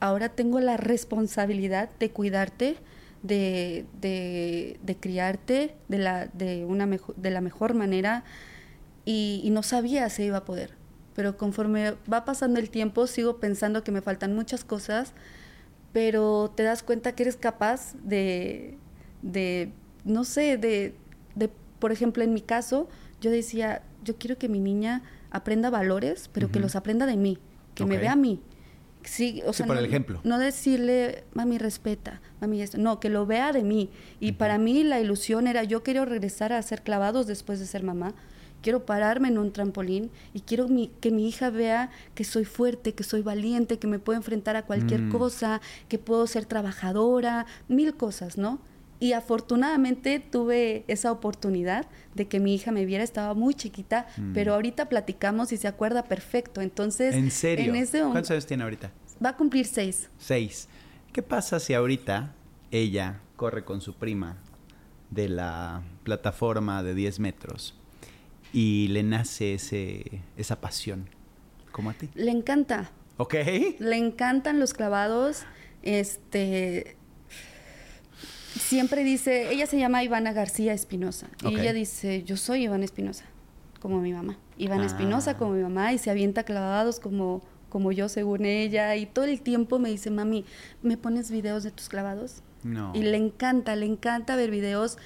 [0.00, 2.76] ahora tengo la responsabilidad de cuidarte,
[3.22, 8.24] de, de, criarte de la, de, una de la mejor manera
[9.04, 10.74] y, no sabía si iba a poder.
[11.14, 15.12] Pero conforme va pasando el tiempo, sigo pensando que me faltan muchas cosas,
[15.92, 18.78] pero te das cuenta que eres capaz de,
[19.20, 19.70] de
[20.04, 20.94] no sé, de,
[21.34, 22.88] de, por ejemplo, en mi caso,
[23.20, 27.38] yo decía, yo quiero que mi niña aprenda valores, pero que los aprenda de mí,
[27.74, 28.40] que me vea a mí,
[29.04, 30.20] Sí, o sea, por no, el ejemplo.
[30.24, 32.78] No decirle, mami, respeta, mami, esto.
[32.78, 33.90] No, que lo vea de mí.
[34.20, 37.82] Y para mí la ilusión era, yo quiero regresar a hacer clavados después de ser
[37.82, 38.14] mamá.
[38.62, 40.66] Quiero pararme en un trampolín y quiero
[41.00, 44.66] que mi hija vea que soy fuerte, que soy valiente, que me puedo enfrentar a
[44.66, 45.10] cualquier mm.
[45.10, 48.60] cosa, que puedo ser trabajadora, mil cosas, ¿no?
[49.00, 54.34] Y afortunadamente tuve esa oportunidad de que mi hija me viera, estaba muy chiquita, mm.
[54.34, 56.60] pero ahorita platicamos y se acuerda perfecto.
[56.60, 57.72] Entonces, ¿en serio?
[58.12, 58.92] ¿Cuántos años tiene ahorita?
[59.24, 60.10] Va a cumplir seis.
[60.18, 60.68] Seis.
[61.12, 62.34] ¿Qué pasa si ahorita
[62.70, 64.36] ella corre con su prima
[65.10, 67.74] de la plataforma de 10 metros
[68.52, 71.08] y le nace ese, esa pasión?
[71.72, 72.10] ¿Como a ti?
[72.14, 72.90] Le encanta.
[73.16, 73.34] Ok.
[73.78, 75.44] Le encantan los clavados.
[75.82, 76.96] Este
[78.60, 81.28] siempre dice, ella se llama Ivana García Espinosa.
[81.42, 83.24] Y ella dice, yo soy Ivana Espinosa,
[83.80, 84.38] como mi mamá.
[84.58, 85.36] Ivana Espinosa Ah.
[85.36, 88.94] como mi mamá y se avienta clavados como, como yo según ella.
[88.96, 90.44] Y todo el tiempo me dice, mami,
[90.82, 92.42] ¿me pones videos de tus clavados?
[92.62, 92.92] No.
[92.94, 94.98] Y le encanta, le encanta ver videos.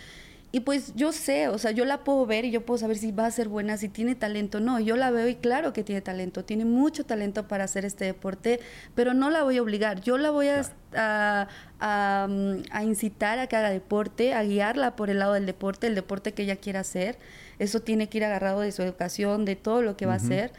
[0.55, 3.11] Y pues yo sé, o sea, yo la puedo ver y yo puedo saber si
[3.11, 4.61] va a ser buena, si tiene talento.
[4.61, 8.05] No, yo la veo y claro que tiene talento, tiene mucho talento para hacer este
[8.05, 8.61] deporte,
[8.95, 10.01] pero no la voy a obligar.
[10.03, 10.63] Yo la voy a,
[10.95, 11.49] a,
[11.81, 15.89] a, mm, a incitar a que haga deporte, a guiarla por el lado del deporte,
[15.89, 17.19] el deporte que ella quiera hacer.
[17.59, 20.53] Eso tiene que ir agarrado de su educación, de todo lo que va a hacer.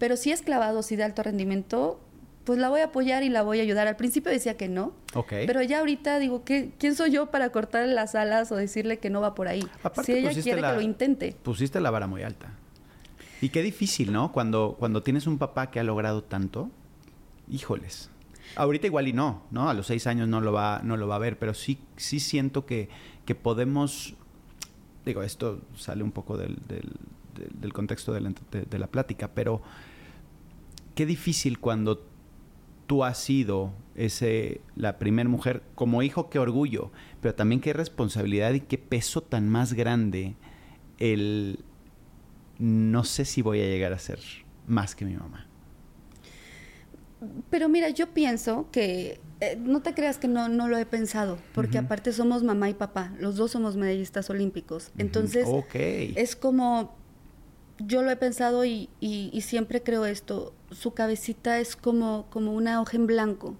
[0.00, 2.00] Pero si es clavado, si de alto rendimiento,
[2.50, 3.86] pues la voy a apoyar y la voy a ayudar.
[3.86, 5.28] Al principio decía que no, Ok.
[5.46, 9.08] pero ya ahorita digo, ¿qué, ¿quién soy yo para cortarle las alas o decirle que
[9.08, 9.64] no va por ahí?
[9.84, 11.36] Aparte si ella quiere la- que lo intente.
[11.44, 12.48] Pusiste la vara muy alta.
[13.40, 14.32] Y qué difícil, ¿no?
[14.32, 16.70] Cuando, cuando tienes un papá que ha logrado tanto,
[17.48, 18.10] híjoles.
[18.56, 19.70] Ahorita igual y no, ¿no?
[19.70, 22.18] A los seis años no lo va, no lo va a ver, pero sí, sí
[22.18, 22.88] siento que,
[23.26, 24.14] que podemos,
[25.06, 26.90] digo, esto sale un poco del, del-
[27.36, 29.62] del- del contexto de la, de- de la plática, pero
[30.96, 32.09] qué difícil cuando
[32.90, 38.52] tú has sido ese, la primera mujer, como hijo, qué orgullo, pero también qué responsabilidad
[38.52, 40.34] y qué peso tan más grande
[40.98, 41.60] el
[42.58, 44.18] no sé si voy a llegar a ser
[44.66, 45.46] más que mi mamá.
[47.48, 51.38] Pero mira, yo pienso que eh, no te creas que no, no lo he pensado,
[51.54, 54.90] porque aparte somos mamá y papá, los dos somos medallistas olímpicos.
[54.98, 55.46] Entonces,
[56.16, 56.96] es como,
[57.78, 62.52] yo lo he pensado y, y- y siempre creo esto, su cabecita es como, como
[62.54, 63.56] una hoja en blanco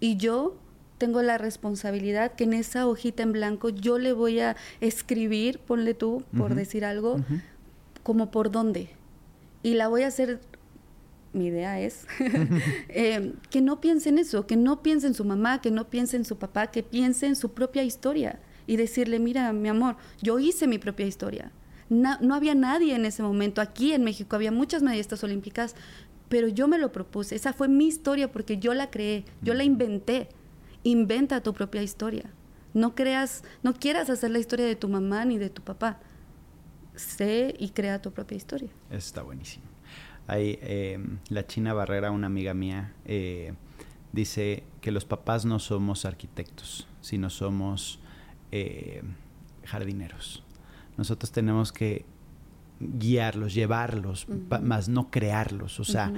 [0.00, 0.56] y yo
[0.98, 5.94] tengo la responsabilidad que en esa hojita en blanco yo le voy a escribir, ponle
[5.94, 7.16] tú, por decir algo,
[8.04, 8.90] como por dónde.
[9.64, 10.40] Y la voy a hacer,
[11.32, 12.06] mi idea es,
[12.88, 16.16] eh, que no piense en eso, que no piense en su mamá, que no piense
[16.16, 20.38] en su papá, que piense en su propia historia y decirle, mira, mi amor, yo
[20.38, 21.50] hice mi propia historia.
[21.88, 23.60] Na- no había nadie en ese momento.
[23.60, 25.74] Aquí en México había muchas medallistas olímpicas,
[26.32, 27.34] pero yo me lo propuse.
[27.34, 30.30] Esa fue mi historia porque yo la creé, yo la inventé.
[30.82, 32.24] Inventa tu propia historia.
[32.72, 36.00] No creas, no quieras hacer la historia de tu mamá ni de tu papá.
[36.94, 38.70] Sé y crea tu propia historia.
[38.90, 39.66] Está buenísimo.
[40.26, 43.52] Hay, eh, la China Barrera, una amiga mía, eh,
[44.12, 48.00] dice que los papás no somos arquitectos, sino somos
[48.52, 49.02] eh,
[49.66, 50.42] jardineros.
[50.96, 52.06] Nosotros tenemos que
[52.98, 54.26] guiarlos, llevarlos,
[54.62, 55.80] más no crearlos.
[55.80, 56.12] O sea,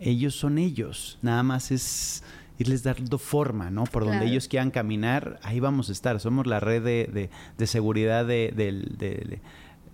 [0.00, 1.18] ellos son ellos.
[1.22, 2.22] Nada más es
[2.58, 3.84] irles dando forma, ¿no?
[3.84, 6.20] Por donde ellos quieran caminar, ahí vamos a estar.
[6.20, 8.52] Somos la red de, de- de seguridad de-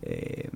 [0.03, 0.49] eh,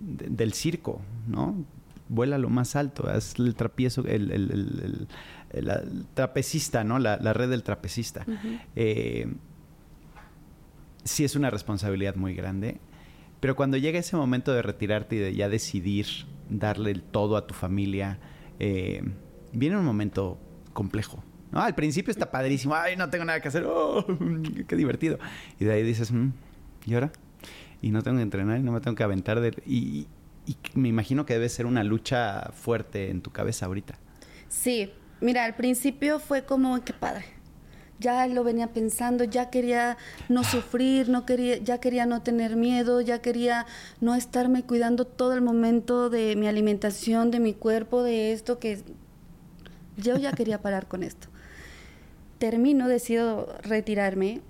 [0.00, 1.64] de- del circo, ¿no?
[2.08, 5.08] Vuela lo más alto, haz el trapiezo, el, el-
[5.52, 6.98] el- trapecista, ¿no?
[6.98, 8.24] La, la red del trapecista.
[8.76, 9.32] Eh,
[11.04, 12.78] sí es una responsabilidad muy grande,
[13.40, 16.06] pero cuando llega ese momento de retirarte y de ya decidir
[16.48, 18.18] darle el todo a tu familia,
[18.58, 19.02] eh,
[19.52, 20.38] viene un momento
[20.72, 21.24] complejo.
[21.52, 24.04] Al principio está padrísimo, ay, no tengo nada que hacer, oh,
[24.68, 25.18] qué divertido.
[25.58, 26.30] Y de ahí dices, "Mm,
[26.86, 27.10] ¿y ahora?
[27.82, 29.40] Y no tengo que entrenar y no me tengo que aventar.
[29.40, 29.50] De...
[29.66, 30.06] Y,
[30.46, 33.98] y me imagino que debe ser una lucha fuerte en tu cabeza ahorita.
[34.48, 37.24] Sí, mira, al principio fue como, qué padre.
[38.00, 39.98] Ya lo venía pensando, ya quería
[40.28, 43.66] no sufrir, no quería, ya quería no tener miedo, ya quería
[44.00, 48.82] no estarme cuidando todo el momento de mi alimentación, de mi cuerpo, de esto que
[49.96, 51.28] yo ya quería parar con esto.
[52.38, 54.40] Termino, decido retirarme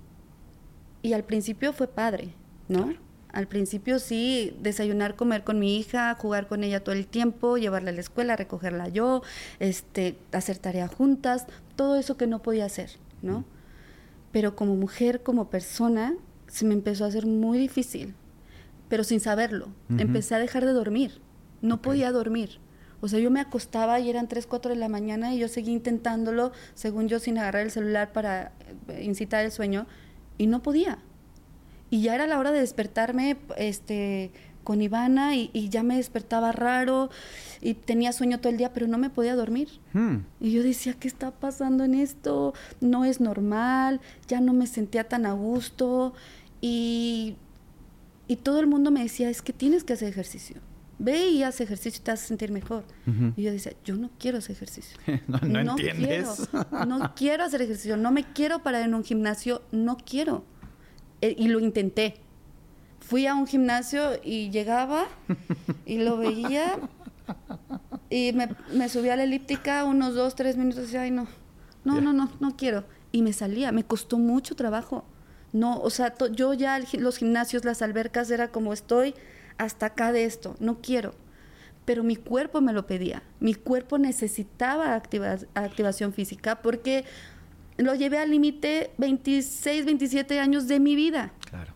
[1.01, 2.33] y al principio fue padre,
[2.69, 2.93] ¿no?
[3.33, 7.91] Al principio sí, desayunar, comer con mi hija, jugar con ella todo el tiempo, llevarla
[7.91, 9.23] a la escuela, recogerla yo,
[9.59, 11.47] este, hacer tarea juntas,
[11.77, 12.91] todo eso que no podía hacer,
[13.21, 13.45] ¿no?
[14.31, 16.15] Pero como mujer, como persona,
[16.47, 18.15] se me empezó a hacer muy difícil,
[18.89, 19.69] pero sin saberlo.
[19.97, 21.21] Empecé a dejar de dormir,
[21.61, 22.59] no podía dormir.
[23.01, 25.73] O sea, yo me acostaba y eran 3, 4 de la mañana y yo seguía
[25.73, 28.51] intentándolo, según yo, sin agarrar el celular para
[28.87, 29.87] eh, incitar el sueño,
[30.37, 30.99] y no podía.
[31.89, 34.31] Y ya era la hora de despertarme este,
[34.71, 37.09] con Ivana y, y ya me despertaba raro
[37.59, 39.67] y tenía sueño todo el día, pero no me podía dormir.
[39.91, 40.19] Hmm.
[40.39, 42.53] Y yo decía, ¿qué está pasando en esto?
[42.79, 43.99] No es normal,
[44.29, 46.13] ya no me sentía tan a gusto.
[46.61, 47.35] Y,
[48.29, 50.61] y todo el mundo me decía, es que tienes que hacer ejercicio.
[50.99, 52.85] Ve y haz ejercicio y te vas a sentir mejor.
[53.05, 53.33] Ujú.
[53.35, 54.97] Y yo decía, yo no quiero hacer ejercicio.
[55.27, 56.47] No, no entiendes.
[56.49, 60.45] Quiero, no quiero hacer ejercicio, no me quiero parar en un gimnasio, no quiero.
[61.19, 62.21] E- y lo intenté.
[63.11, 65.03] Fui a un gimnasio y llegaba
[65.85, 66.79] y lo veía
[68.09, 71.27] y me, me subí a la elíptica unos dos, tres minutos y decía, ay no,
[71.83, 72.85] no, no, no, no quiero.
[73.11, 75.03] Y me salía, me costó mucho trabajo.
[75.51, 79.13] No, o sea, yo ya los gimnasios, las albercas, era como estoy
[79.57, 81.13] hasta acá de esto, no quiero.
[81.83, 87.03] Pero mi cuerpo me lo pedía, mi cuerpo necesitaba activación física porque
[87.75, 91.33] lo llevé al límite 26, 27 años de mi vida.
[91.49, 91.70] Claro.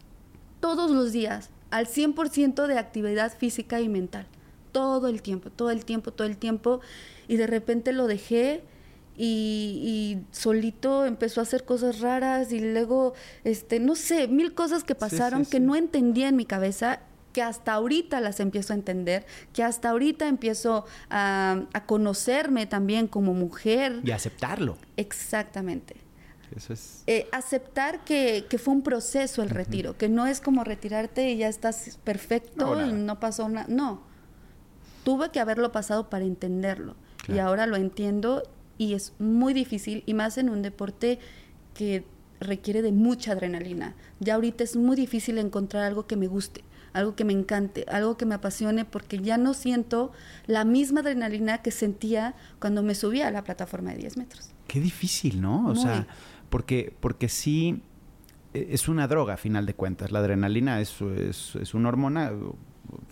[0.59, 4.27] Todos los días, al 100% de actividad física y mental.
[4.71, 6.81] Todo el tiempo, todo el tiempo, todo el tiempo.
[7.27, 8.63] Y de repente lo dejé
[9.17, 14.95] y, solito empezó a hacer cosas raras y luego, este, no sé, mil cosas que
[14.95, 16.99] pasaron que no entendía en mi cabeza
[17.35, 23.33] que hasta ahorita las empiezo a entender, que hasta ahorita empiezo a, conocerme también como
[23.33, 23.99] mujer.
[24.05, 24.77] Y aceptarlo.
[24.95, 25.97] Exactamente.
[26.55, 27.03] Eso es...
[27.07, 31.47] Eh, aceptar que, fue un proceso el retiro, que no es como retirarte y ya
[31.47, 33.67] estás perfecto y no pasó nada.
[33.69, 34.01] No,
[35.03, 36.95] tuve que haberlo pasado para entenderlo.
[37.27, 38.43] Y ahora lo entiendo
[38.77, 41.19] y es muy difícil, y más en un deporte
[41.73, 42.05] que
[42.39, 43.95] requiere de mucha adrenalina.
[44.19, 46.63] Ya ahorita es muy difícil encontrar algo que me guste
[46.95, 50.13] algo que me encante, algo que me apasione, porque ya no siento
[50.47, 54.51] la misma adrenalina que sentía cuando me subía a la plataforma de 10 metros.
[54.67, 55.67] Qué difícil, ¿no?
[55.67, 56.07] O sea,
[56.49, 57.81] porque, porque sí
[58.53, 60.11] e, es una droga a final de cuentas.
[60.11, 62.31] La adrenalina es, es, una hormona,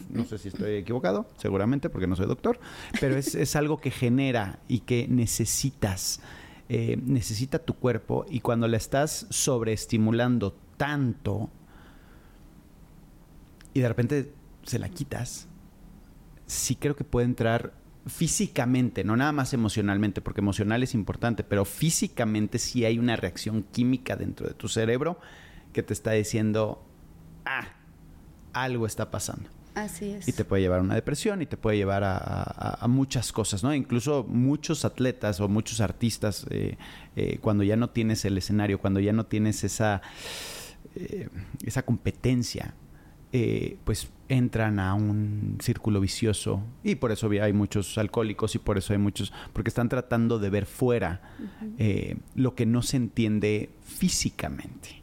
[0.10, 2.60] no sé si estoy equivocado, seguramente porque no soy doctor,
[3.00, 6.22] pero es, es algo que genera y que necesitas,
[6.70, 11.50] eh, necesita tu cuerpo y cuando la estás sobreestimulando tanto,
[13.74, 15.48] y de repente se la quitas,
[16.46, 17.74] sí creo que puede entrar
[18.06, 23.64] físicamente, no nada más emocionalmente, porque emocional es importante, pero físicamente sí hay una reacción
[23.64, 25.20] química dentro de tu cerebro
[25.72, 26.86] que te está diciendo,
[27.46, 27.68] ah,
[28.54, 29.50] algo está pasando.
[29.76, 30.28] Así es.
[30.28, 33.74] Y te puede llevar a una depresión y te puede llevar a, muchas cosas, ¿no?
[33.74, 36.78] Incluso muchos atletas o muchos artistas, eh,
[37.16, 40.02] eh, cuando ya no tienes el escenario, cuando ya no tienes esa,
[40.96, 41.30] eh,
[41.66, 42.76] esa competencia,
[43.36, 48.78] eh, pues entran a un círculo vicioso y por eso hay muchos alcohólicos y por
[48.78, 51.20] eso hay muchos, porque están tratando de ver fuera
[51.80, 55.02] eh, lo que no se entiende físicamente.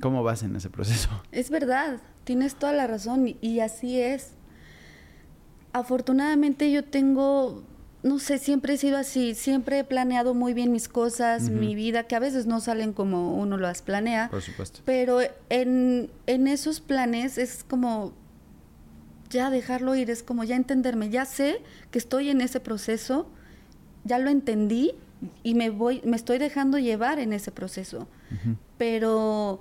[0.00, 1.10] ¿Cómo vas en ese proceso?
[1.30, 4.32] Es verdad, tienes toda la razón y así es.
[5.74, 7.64] Afortunadamente yo tengo
[8.02, 12.04] no sé, siempre he sido así, siempre he planeado muy bien mis cosas, mi vida,
[12.04, 14.28] que a veces no salen como uno las planea.
[14.30, 14.80] Por supuesto.
[14.84, 15.18] Pero
[15.48, 18.12] en, esos planes es como
[19.30, 23.28] ya dejarlo ir, es como ya entenderme, ya sé que estoy en ese proceso,
[24.04, 24.92] ya lo entendí
[25.42, 28.06] y me voy, me estoy dejando llevar en ese proceso.
[28.78, 29.58] Pero,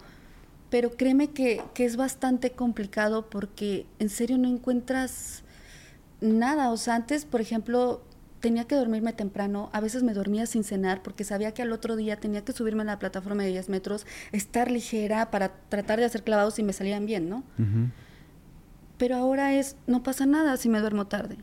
[0.69, 5.41] pero créeme que, que es bastante complicado porque en serio no encuentras
[6.21, 6.69] nada.
[6.71, 8.03] O sea, antes, por ejemplo,
[8.39, 11.95] tenía que dormirme temprano, a veces me dormía sin cenar porque sabía que al otro
[11.95, 16.05] día tenía que subirme a la plataforma de 10 metros, estar ligera para tratar de
[16.05, 17.43] hacer clavados y me salían bien, ¿no?
[18.97, 21.37] Pero ahora es, no pasa nada si me duermo tarde.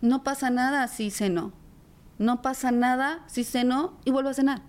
[0.00, 1.52] No pasa nada si ceno.
[2.18, 4.62] No pasa nada si ceno y vuelvo a cenar.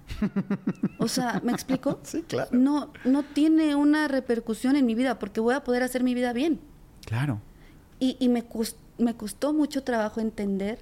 [0.97, 1.99] O sea, ¿me explico?
[2.03, 2.49] Sí, claro.
[2.51, 6.33] No, no tiene una repercusión en mi vida porque voy a poder hacer mi vida
[6.33, 6.59] bien.
[7.05, 7.39] Claro.
[7.99, 8.45] Y, y me,
[8.97, 10.79] me costó mucho trabajo entender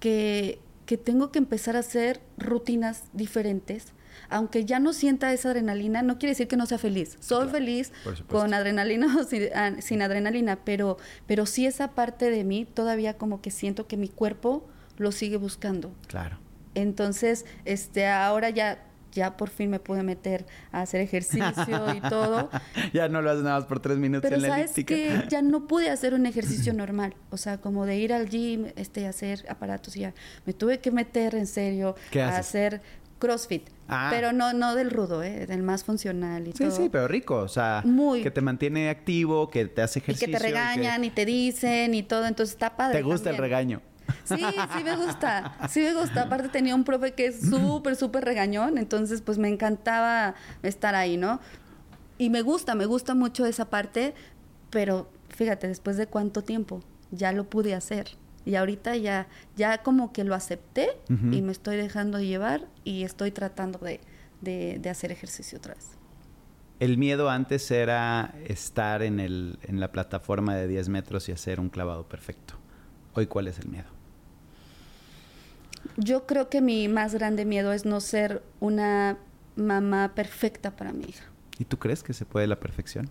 [0.00, 0.60] que,
[1.04, 3.92] tengo que empezar a hacer rutinas diferentes.
[4.30, 7.16] Aunque ya no sienta esa adrenalina, no quiere decir que no sea feliz.
[7.20, 7.92] Soy feliz
[8.28, 13.40] con adrenalina o ah, sin, adrenalina, pero, pero sí esa parte de mí todavía como
[13.40, 14.66] que siento que mi cuerpo
[14.96, 15.92] lo sigue buscando.
[16.06, 16.38] Claro.
[16.74, 18.82] Entonces, este, ahora ya
[19.14, 22.50] ya por fin me pude meter a hacer ejercicio y todo.
[22.92, 25.40] ya no lo haces nada más por tres minutos Pero en la sabes que ya
[25.42, 29.44] no pude hacer un ejercicio normal, o sea, como de ir al gym, este, hacer
[29.48, 30.14] aparatos y ya.
[30.44, 32.82] Me tuve que meter en serio a hacer
[33.18, 33.68] CrossFit.
[33.88, 34.08] Ah.
[34.10, 35.46] Pero no, no del rudo, ¿eh?
[35.46, 36.70] del más funcional y todo.
[36.70, 37.36] Sí, sí, pero rico.
[37.36, 37.84] O sea,
[38.22, 40.28] que te mantiene activo, que te hace ejercicio.
[40.28, 42.26] Y que te regañan y, te dicen y todo.
[42.26, 42.98] Entonces está padre.
[42.98, 43.82] Te gusta el regaño.
[44.24, 46.22] Sí, sí me gusta, sí me gusta.
[46.22, 51.16] Aparte tenía un profe que es súper, súper regañón, entonces pues me encantaba estar ahí,
[51.16, 51.40] ¿no?
[52.18, 54.14] Y me gusta, me gusta mucho esa parte,
[54.70, 58.08] pero fíjate, después de cuánto tiempo ya lo pude hacer.
[58.46, 63.30] Y ahorita ya, ya como que lo acepté y me estoy dejando llevar y estoy
[63.30, 64.00] tratando de,
[64.42, 65.92] de, hacer ejercicio otra vez.
[66.78, 71.58] El miedo antes era estar en, el, en la plataforma de 10 metros y hacer
[71.58, 72.54] un clavado perfecto.
[73.14, 73.93] Hoy, ¿cuál es el miedo?
[75.96, 79.18] Yo creo que mi más grande miedo es no ser una
[79.56, 81.24] mamá perfecta para mi hija.
[81.58, 83.10] ¿Y tú crees que se puede la perfección?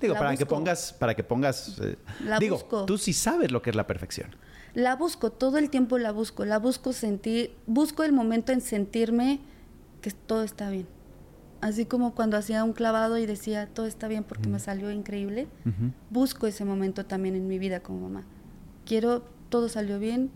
[0.00, 1.96] Digo, para que pongas, para que pongas, eh,
[2.38, 4.30] digo, tú sí sabes lo que es la perfección.
[4.72, 9.40] la busco, todo el tiempo la busco, la busco sentir, busco el momento en sentirme
[10.00, 10.86] que todo está bien.
[11.60, 15.46] Así como cuando hacía un clavado y decía, todo está bien porque me salió increíble,
[16.08, 18.24] busco ese momento también en mi vida como mamá.
[18.86, 20.30] Quiero, todo salió bien,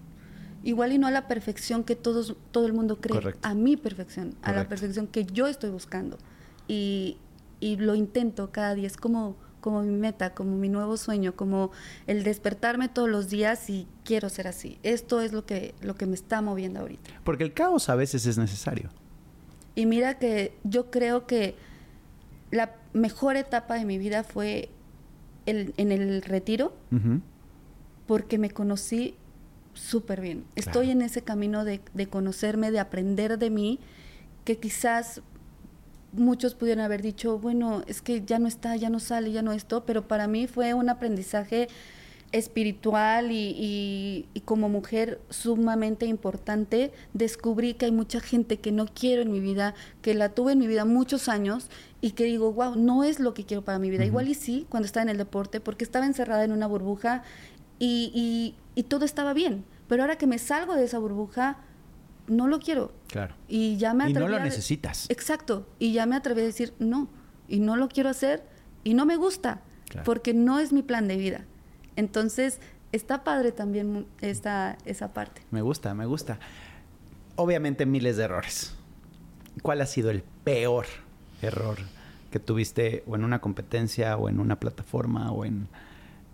[0.64, 4.34] igual y no a la perfección que todos, todo el mundo cree, a mi perfección,
[4.42, 6.18] a la perfección que yo estoy buscando.
[6.66, 7.18] Y,
[7.60, 11.70] y lo intento cada día, es como como mi meta, como mi nuevo sueño, como
[12.06, 14.78] el despertarme todos los días y quiero ser así.
[14.82, 17.10] Esto es lo que, lo que me está moviendo ahorita.
[17.24, 18.90] Porque el caos a veces es necesario.
[19.74, 21.56] Y mira que yo creo que
[22.50, 24.68] la mejor etapa de mi vida fue
[25.46, 26.74] el, en el retiro,
[28.06, 29.16] porque me conocí
[29.74, 30.44] súper bien.
[30.56, 33.80] Estoy en ese camino de, de conocerme, de aprender de mí,
[34.44, 35.22] que quizás
[36.12, 39.52] muchos pudieron haber dicho, bueno, es que ya no está, ya no sale, ya no
[39.52, 41.68] esto, pero para mí fue un aprendizaje
[42.34, 46.92] espiritual y, como mujer sumamente importante.
[47.12, 50.58] Descubrí que hay mucha gente que no quiero en mi vida, que la tuve en
[50.58, 51.70] mi vida muchos años
[52.00, 54.04] y que digo, wow, no es lo que quiero para mi vida.
[54.04, 57.22] Igual y sí, cuando estaba en el deporte, porque estaba encerrada en una burbuja
[57.78, 59.64] y, y todo estaba bien.
[59.88, 61.58] Pero ahora que me salgo de esa burbuja,
[62.26, 62.92] no lo quiero.
[63.08, 63.34] Claro.
[63.48, 64.20] Y ya me atreví.
[64.20, 65.10] Y no lo necesitas.
[65.10, 65.66] Exacto.
[65.78, 67.08] Y ya me atreví a decir no.
[67.48, 68.44] Y no lo quiero hacer.
[68.82, 69.62] Y no me gusta.
[70.04, 71.44] Porque no es mi plan de vida.
[71.94, 72.60] Entonces,
[72.90, 75.42] está padre también esta, esa parte.
[75.50, 76.38] Me gusta, me gusta.
[77.36, 78.74] Obviamente, miles de errores.
[79.62, 80.86] ¿Cuál ha sido el peor
[81.42, 81.78] error
[82.32, 85.68] que tuviste o en una competencia o en una plataforma o en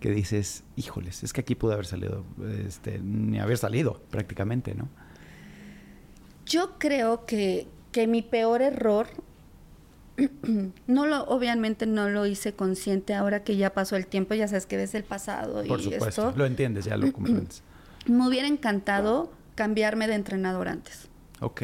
[0.01, 2.25] que dices, híjoles, es que aquí pudo haber salido,
[2.65, 4.89] este, ni haber salido prácticamente, ¿no?
[6.45, 7.67] Yo creo que,
[8.07, 9.07] mi peor error,
[10.87, 14.65] no lo, obviamente no lo hice consciente ahora que ya pasó el tiempo, ya sabes
[14.65, 17.61] que ves el pasado Por supuesto, lo entiendes, ya lo comprendes.
[18.07, 21.09] Me hubiera encantado cambiarme de entrenador antes.
[21.41, 21.61] Ok.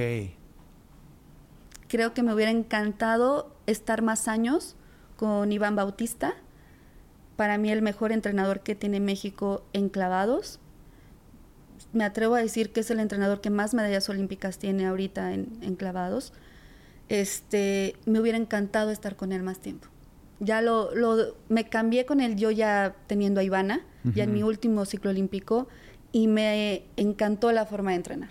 [1.88, 4.76] Creo que me hubiera encantado estar más años
[5.16, 6.36] con Iván Bautista.
[7.38, 10.60] Para mí el mejor entrenador que tiene México en clavados
[11.94, 15.76] me atrevo a decir que es el entrenador que más medallas olímpicas tiene ahorita en,
[15.78, 16.34] clavados.
[17.10, 19.88] Este, me hubiera encantado estar con él más tiempo.
[20.40, 24.44] Ya lo, lo me cambié con él yo ya teniendo a Ivana, ya en mi
[24.44, 25.68] último ciclo olímpico,
[26.12, 28.30] y me encantó la forma de entrenar.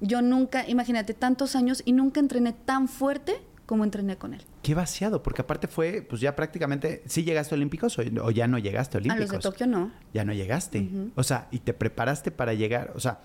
[0.00, 3.40] Yo nunca, imagínate, tantos años y nunca entrené tan fuerte
[3.72, 4.42] como entrené con él.
[4.62, 8.58] Qué vaciado, porque aparte fue, pues ya prácticamente, ¿sí llegaste a Olímpicos o, ya no
[8.58, 9.30] llegaste a Olímpicos?
[9.30, 9.90] A los de Tokio no.
[10.12, 10.90] Ya no llegaste.
[11.14, 13.20] O sea, y te preparaste para llegar, o sea,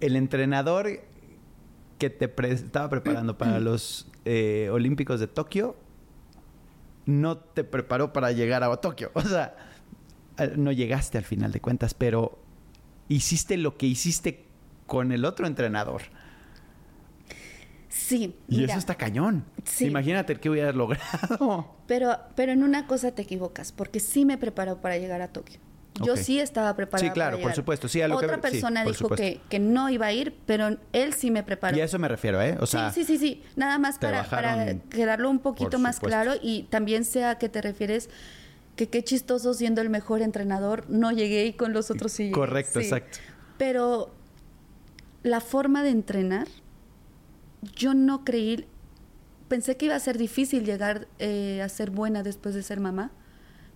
[0.00, 0.88] el entrenador
[1.98, 5.76] que te estaba preparando para los eh, Olímpicos de Tokio
[7.04, 9.10] no te preparó para llegar a Tokio.
[9.12, 9.56] O sea,
[10.56, 12.38] no llegaste al final de cuentas, pero
[13.08, 14.46] hiciste lo que hiciste
[14.86, 16.00] con el otro entrenador.
[17.90, 18.36] Sí.
[18.48, 19.44] Y eso está cañón.
[19.64, 19.86] Sí.
[19.86, 21.74] Imagínate qué hubieras logrado.
[21.86, 25.58] Pero, pero en una cosa te equivocas, porque sí me preparó para llegar a Tokio.
[26.04, 27.08] Yo sí estaba preparada.
[27.08, 27.88] Sí, claro, por supuesto.
[27.88, 31.76] Sí, Otra persona dijo que, que, no iba a ir, pero él sí me preparó.
[31.76, 32.56] Y a eso me refiero, ¿eh?
[32.60, 33.42] O sea, sí, sí, sí, sí.
[33.56, 37.60] Nada más para, para quedarlo un poquito más claro y también sea a qué te
[37.60, 38.08] refieres
[38.76, 42.30] que qué chistoso siendo el mejor entrenador no llegué y con los otros sí.
[42.30, 43.18] Correcto, exacto.
[43.58, 44.14] Pero
[45.22, 46.46] la forma de entrenar
[47.62, 48.66] yo no creí,
[49.48, 53.10] pensé que iba a ser difícil llegar eh, a ser buena después de ser mamá,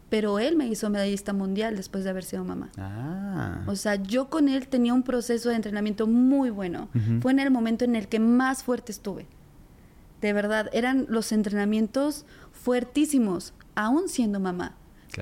[0.09, 2.71] pero él me hizo medallista mundial después de haber sido mamá.
[2.79, 3.65] Ah.
[3.67, 6.89] O sea, yo con él tenía un proceso de entrenamiento muy bueno.
[7.21, 9.27] Fue en el momento en el que más fuerte estuve.
[10.21, 14.77] De verdad, eran los entrenamientos fuertísimos, aún siendo mamá.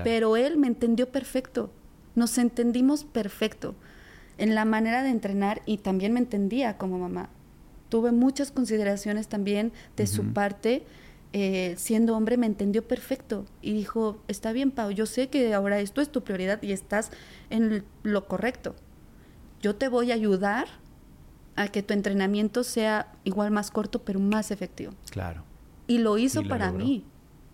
[0.05, 1.71] Pero él me entendió perfecto.
[2.15, 3.75] Nos entendimos perfecto
[4.37, 7.31] en la manera de entrenar y también me entendía como mamá
[7.93, 10.83] tuve muchas consideraciones también de su parte.
[11.35, 15.79] Eh, siendo hombre me entendió perfecto y dijo, está bien, Pau, yo sé que ahora
[15.79, 17.11] esto es tu prioridad y estás
[17.51, 18.75] en lo correcto.
[19.61, 20.69] Yo te voy a ayudar
[21.55, 24.95] a que tu entrenamiento sea igual más corto, pero más efectivo.
[25.11, 25.45] Claro.
[25.87, 27.05] Y lo hizo para mí.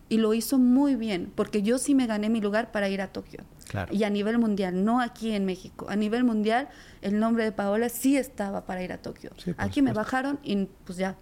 [0.09, 3.09] Y lo hizo muy bien, porque yo sí me gané mi lugar para ir a
[3.09, 3.45] Tokio.
[3.91, 5.87] Y a nivel mundial, no aquí en México.
[5.91, 6.69] A nivel mundial,
[7.03, 9.31] el nombre de Paola sí estaba para ir a Tokio.
[9.59, 11.17] aquí me bajaron y pues ya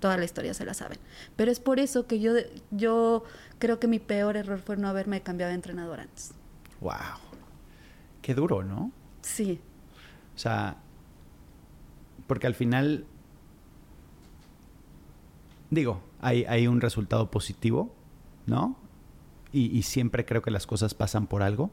[0.00, 0.98] toda la historia se la saben.
[1.36, 2.32] Pero es por eso que yo,
[2.70, 3.24] yo
[3.58, 6.32] creo que mi peor error fue no haberme cambiado de entrenador antes.
[6.80, 6.94] ¡Wow!
[8.22, 8.90] Qué duro, ¿no?
[9.20, 9.60] Sí.
[10.34, 10.78] O sea,
[12.26, 13.04] porque al final,
[15.68, 17.94] digo, hay, hay un resultado positivo,
[18.50, 18.76] ¿no?
[19.52, 21.70] y, siempre creo que las cosas pasan por algo.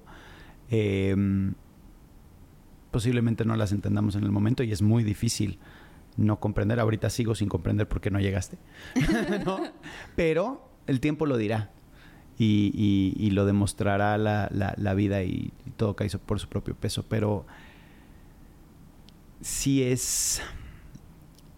[0.69, 1.53] Em,
[2.91, 5.59] posiblemente no las entendamos en el momento y es muy difícil
[6.15, 6.79] no comprender.
[6.79, 8.57] Ahorita sigo sin comprender por qué no llegaste.
[10.15, 11.71] Pero el tiempo lo dirá.
[12.39, 17.03] Y, lo demostrará la, vida y, todo cae por su propio peso.
[17.07, 17.45] Pero
[19.41, 20.41] si es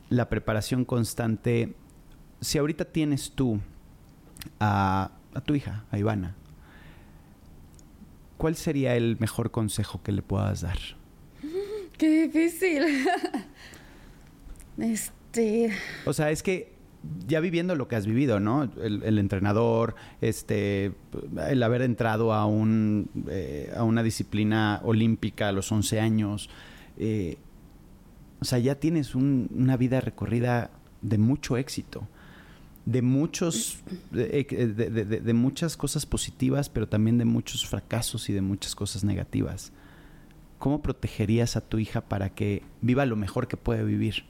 [0.09, 1.75] la preparación constante.
[2.41, 3.59] Si ahorita tienes tú
[4.59, 6.35] a, a tu hija, a Ivana,
[8.37, 10.79] ¿cuál sería el mejor consejo que le puedas dar?
[11.97, 12.83] Qué difícil.
[14.77, 15.71] este.
[16.05, 16.79] O sea, es que
[17.27, 18.69] ya viviendo lo que has vivido, ¿no?
[18.81, 20.93] El, entrenador, este,
[21.47, 26.49] el haber entrado a un eh, a una disciplina olímpica a los 11 años,
[26.97, 27.37] eh,
[28.41, 30.71] o sea, ya tienes una vida recorrida
[31.01, 32.07] de mucho éxito,
[32.89, 33.77] de muchos,
[34.09, 39.71] de, muchas cosas positivas, pero también de muchos fracasos y de muchas cosas negativas.
[40.57, 44.23] ¿Cómo protegerías a tu hija para que viva lo mejor que puede vivir?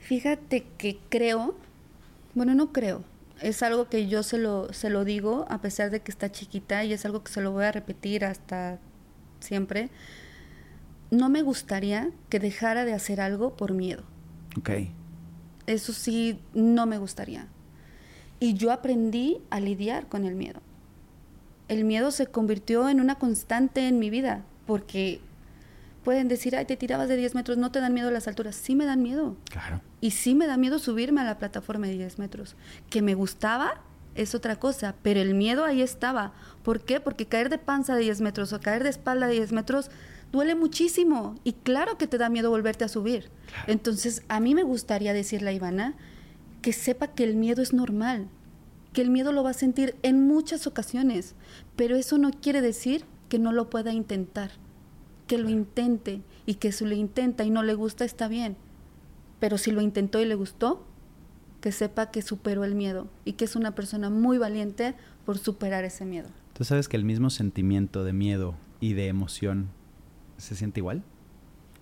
[0.00, 1.56] Fíjate que creo,
[2.34, 3.04] bueno, no creo,
[3.40, 6.84] es algo que yo se lo, se lo digo a pesar de que está chiquita
[6.84, 8.80] y es algo que se lo voy a repetir hasta
[9.38, 9.88] siempre.
[11.12, 14.02] No me gustaría que dejara de hacer algo por miedo.
[14.58, 14.70] Ok.
[15.66, 17.48] Eso sí, no me gustaría.
[18.40, 20.60] Y yo aprendí a lidiar con el miedo.
[21.68, 25.20] El miedo se convirtió en una constante en mi vida porque
[26.04, 28.54] pueden decir, ay, te tirabas de 10 metros, no te dan miedo las alturas.
[28.54, 29.36] Sí me dan miedo.
[29.50, 29.80] Claro.
[30.00, 32.56] Y sí me da miedo subirme a la plataforma de 10 metros.
[32.90, 33.80] Que me gustaba
[34.14, 36.32] es otra cosa, pero el miedo ahí estaba.
[36.62, 37.00] ¿Por qué?
[37.00, 39.90] Porque caer de panza de 10 metros o caer de espalda de 10 metros
[40.34, 41.36] duele muchísimo.
[41.44, 43.30] Y claro que te da miedo volverte a subir.
[43.68, 45.94] Entonces, a mí me gustaría decirle a Ivana
[46.60, 48.26] que sepa que el miedo es normal,
[48.92, 51.36] que el miedo lo va a sentir en muchas ocasiones,
[51.76, 54.50] pero eso no quiere decir que no lo pueda intentar,
[55.28, 58.56] que lo intente y que si lo intenta y no le gusta está bien,
[59.38, 60.84] pero si lo intentó y le gustó,
[61.60, 65.84] que sepa que superó el miedo y que es una persona muy valiente por superar
[65.84, 66.28] ese miedo.
[66.54, 69.70] ¿Tú sabes que el mismo sentimiento de miedo y de emoción
[70.36, 71.02] se siente igual?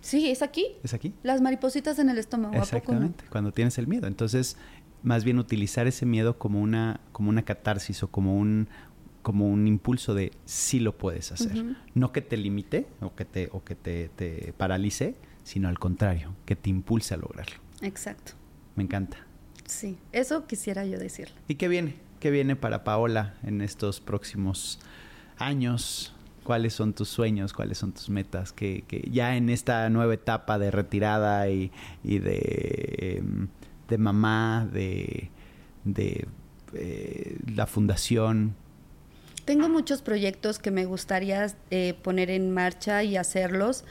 [0.00, 0.66] Sí, es aquí.
[0.82, 1.14] ¿Es aquí?
[1.22, 2.54] Las maripositas en el estómago.
[2.54, 4.08] Exactamente, cuando tienes el miedo.
[4.08, 4.56] Entonces,
[5.02, 8.68] más bien utilizar ese miedo como una, como una catarsis o como un,
[9.22, 11.64] como un impulso de sí lo puedes hacer.
[11.94, 16.34] No que te limite o que te, o que te, te, paralice, sino al contrario,
[16.44, 17.56] que te impulse a lograrlo.
[17.80, 18.32] Exacto.
[18.74, 19.18] Me encanta.
[19.66, 21.34] Sí, eso quisiera yo decirle.
[21.46, 21.94] ¿Y qué viene?
[22.18, 24.80] ¿Qué viene para Paola en estos próximos
[25.38, 26.14] años?
[26.44, 27.52] ¿Cuáles son tus sueños?
[27.52, 28.52] ¿Cuáles son tus metas?
[28.52, 31.70] Que, que ya en esta nueva etapa de retirada y,
[32.02, 33.48] y de, em,
[33.88, 35.30] de mamá, de,
[35.84, 36.26] de
[36.74, 38.54] eh, la fundación,
[39.44, 43.84] tengo muchos proyectos que me gustaría eh, poner en marcha y hacerlos.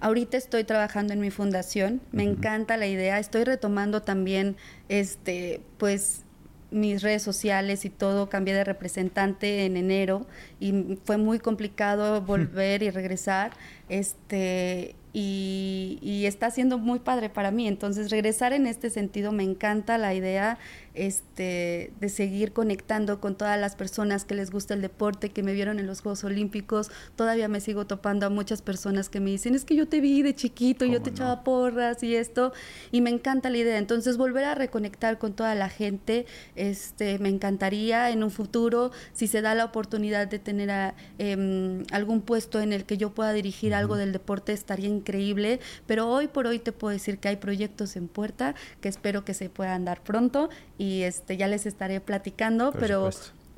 [0.00, 4.56] Ahorita estoy trabajando en mi fundación, me encanta la idea, estoy retomando también
[4.88, 6.24] este pues
[6.72, 10.26] mis redes sociales y todo, cambié de representante en enero
[10.58, 13.52] y fue muy complicado volver y regresar.
[13.88, 17.68] Este y, está siendo muy padre para mí.
[17.68, 20.58] Entonces, regresar en este sentido me encanta la idea
[20.94, 25.52] este, de seguir conectando con todas las personas que les gusta el deporte, que me
[25.52, 26.90] vieron en los Juegos Olímpicos.
[27.16, 30.22] Todavía me sigo topando a muchas personas que me dicen, es que yo te vi
[30.22, 32.52] de chiquito, yo te echaba porras y esto,
[32.90, 33.78] y me encanta la idea.
[33.78, 36.26] Entonces, volver a reconectar con toda la gente,
[36.56, 42.20] este, me encantaría en un futuro, si se da la oportunidad de tener em, algún
[42.20, 46.46] puesto en el que yo pueda dirigir algo del deporte, estaría increíble, pero hoy por
[46.46, 50.02] hoy te puedo decir que hay proyectos en puerta que espero que se puedan dar
[50.02, 50.50] pronto
[50.82, 53.08] y este ya les estaré platicando, pero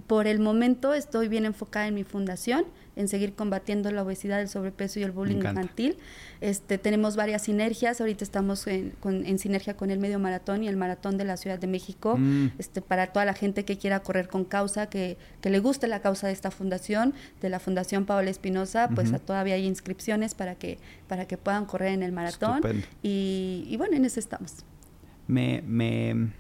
[0.06, 2.66] por el momento estoy bien enfocada en mi fundación,
[2.96, 5.96] en seguir combatiendo la obesidad, el sobrepeso y el bullying infantil.
[6.42, 8.92] Este, tenemos varias sinergias, ahorita estamos en,
[9.38, 12.48] sinergia con el medio maratón y el maratón de la Ciudad de México, mm.
[12.58, 16.02] este, para toda la gente que quiera correr con causa, que, que, le guste la
[16.02, 20.76] causa de esta fundación, de la Fundación Paola Espinosa, pues todavía hay inscripciones para que,
[21.08, 22.60] para que puedan correr en el maratón.
[23.02, 24.56] Y, y, bueno, en eso estamos.
[25.26, 26.34] Me, me,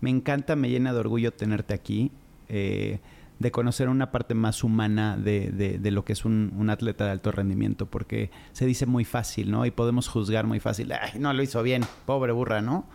[0.00, 2.10] me encanta, me llena de orgullo tenerte aquí.
[2.48, 3.00] Eh,
[3.38, 7.32] de conocer una parte más humana de, de, lo que es un, atleta de alto
[7.32, 9.66] rendimiento, porque se dice muy fácil, ¿no?
[9.66, 12.86] Y podemos juzgar muy fácil, Ay, no lo hizo bien, pobre burra, ¿no?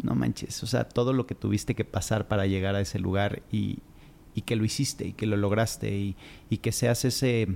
[0.00, 3.42] No manches, o sea, todo lo que tuviste que pasar para llegar a ese lugar
[3.50, 3.80] y,
[4.34, 6.16] y que lo hiciste y que lo lograste y,
[6.48, 7.48] y que seas ese,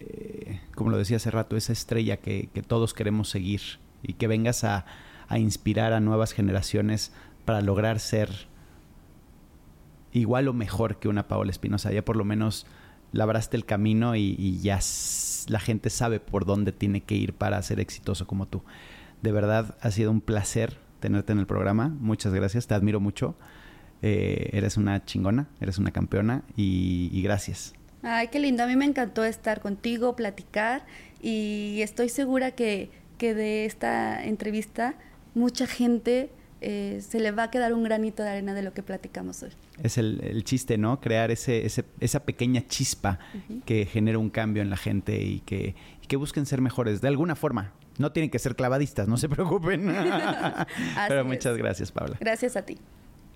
[0.00, 3.60] eh, como lo decía hace rato, esa estrella que, que todos queremos seguir
[4.02, 4.86] y que vengas a,
[5.28, 7.12] a inspirar a nuevas generaciones
[7.48, 8.28] para lograr ser
[10.12, 11.90] igual o mejor que una Paola Espinosa.
[11.90, 12.66] Ya por lo menos
[13.12, 14.80] labraste el camino y, ya
[15.46, 18.64] la gente sabe por dónde tiene que ir para ser exitoso como tú.
[19.22, 21.88] De verdad, ha sido un placer tenerte en el programa.
[21.88, 23.34] Muchas gracias, te admiro mucho.
[24.02, 27.72] Eh, eres una chingona, eres una campeona y, y gracias.
[28.02, 28.62] Ay, qué lindo.
[28.62, 30.84] A mí me encantó estar contigo, platicar
[31.22, 34.96] y estoy segura que, que de esta entrevista
[35.34, 36.30] mucha gente
[36.60, 39.50] eh, se le va a quedar un granito de arena de lo que platicamos hoy.
[39.82, 41.00] Es el, chiste, ¿no?
[41.00, 41.66] Crear ese,
[42.00, 43.18] esa pequeña chispa
[43.64, 45.74] que genera un cambio en la gente y que,
[46.06, 47.72] que busquen ser mejores de alguna forma.
[47.98, 49.94] No tienen que ser clavadistas, no se preocupen.
[51.08, 52.16] Pero muchas gracias, Paula.
[52.20, 52.78] Gracias a ti.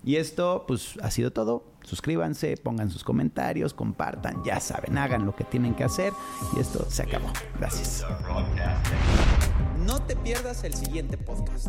[0.04, 1.64] Y esto, pues, ha sido todo.
[1.84, 6.12] Suscríbanse, pongan sus comentarios, compartan, ya saben, hagan lo que tienen que hacer.
[6.56, 7.28] Y esto se acabó.
[7.58, 8.04] Gracias.
[9.86, 11.68] No te pierdas el siguiente podcast.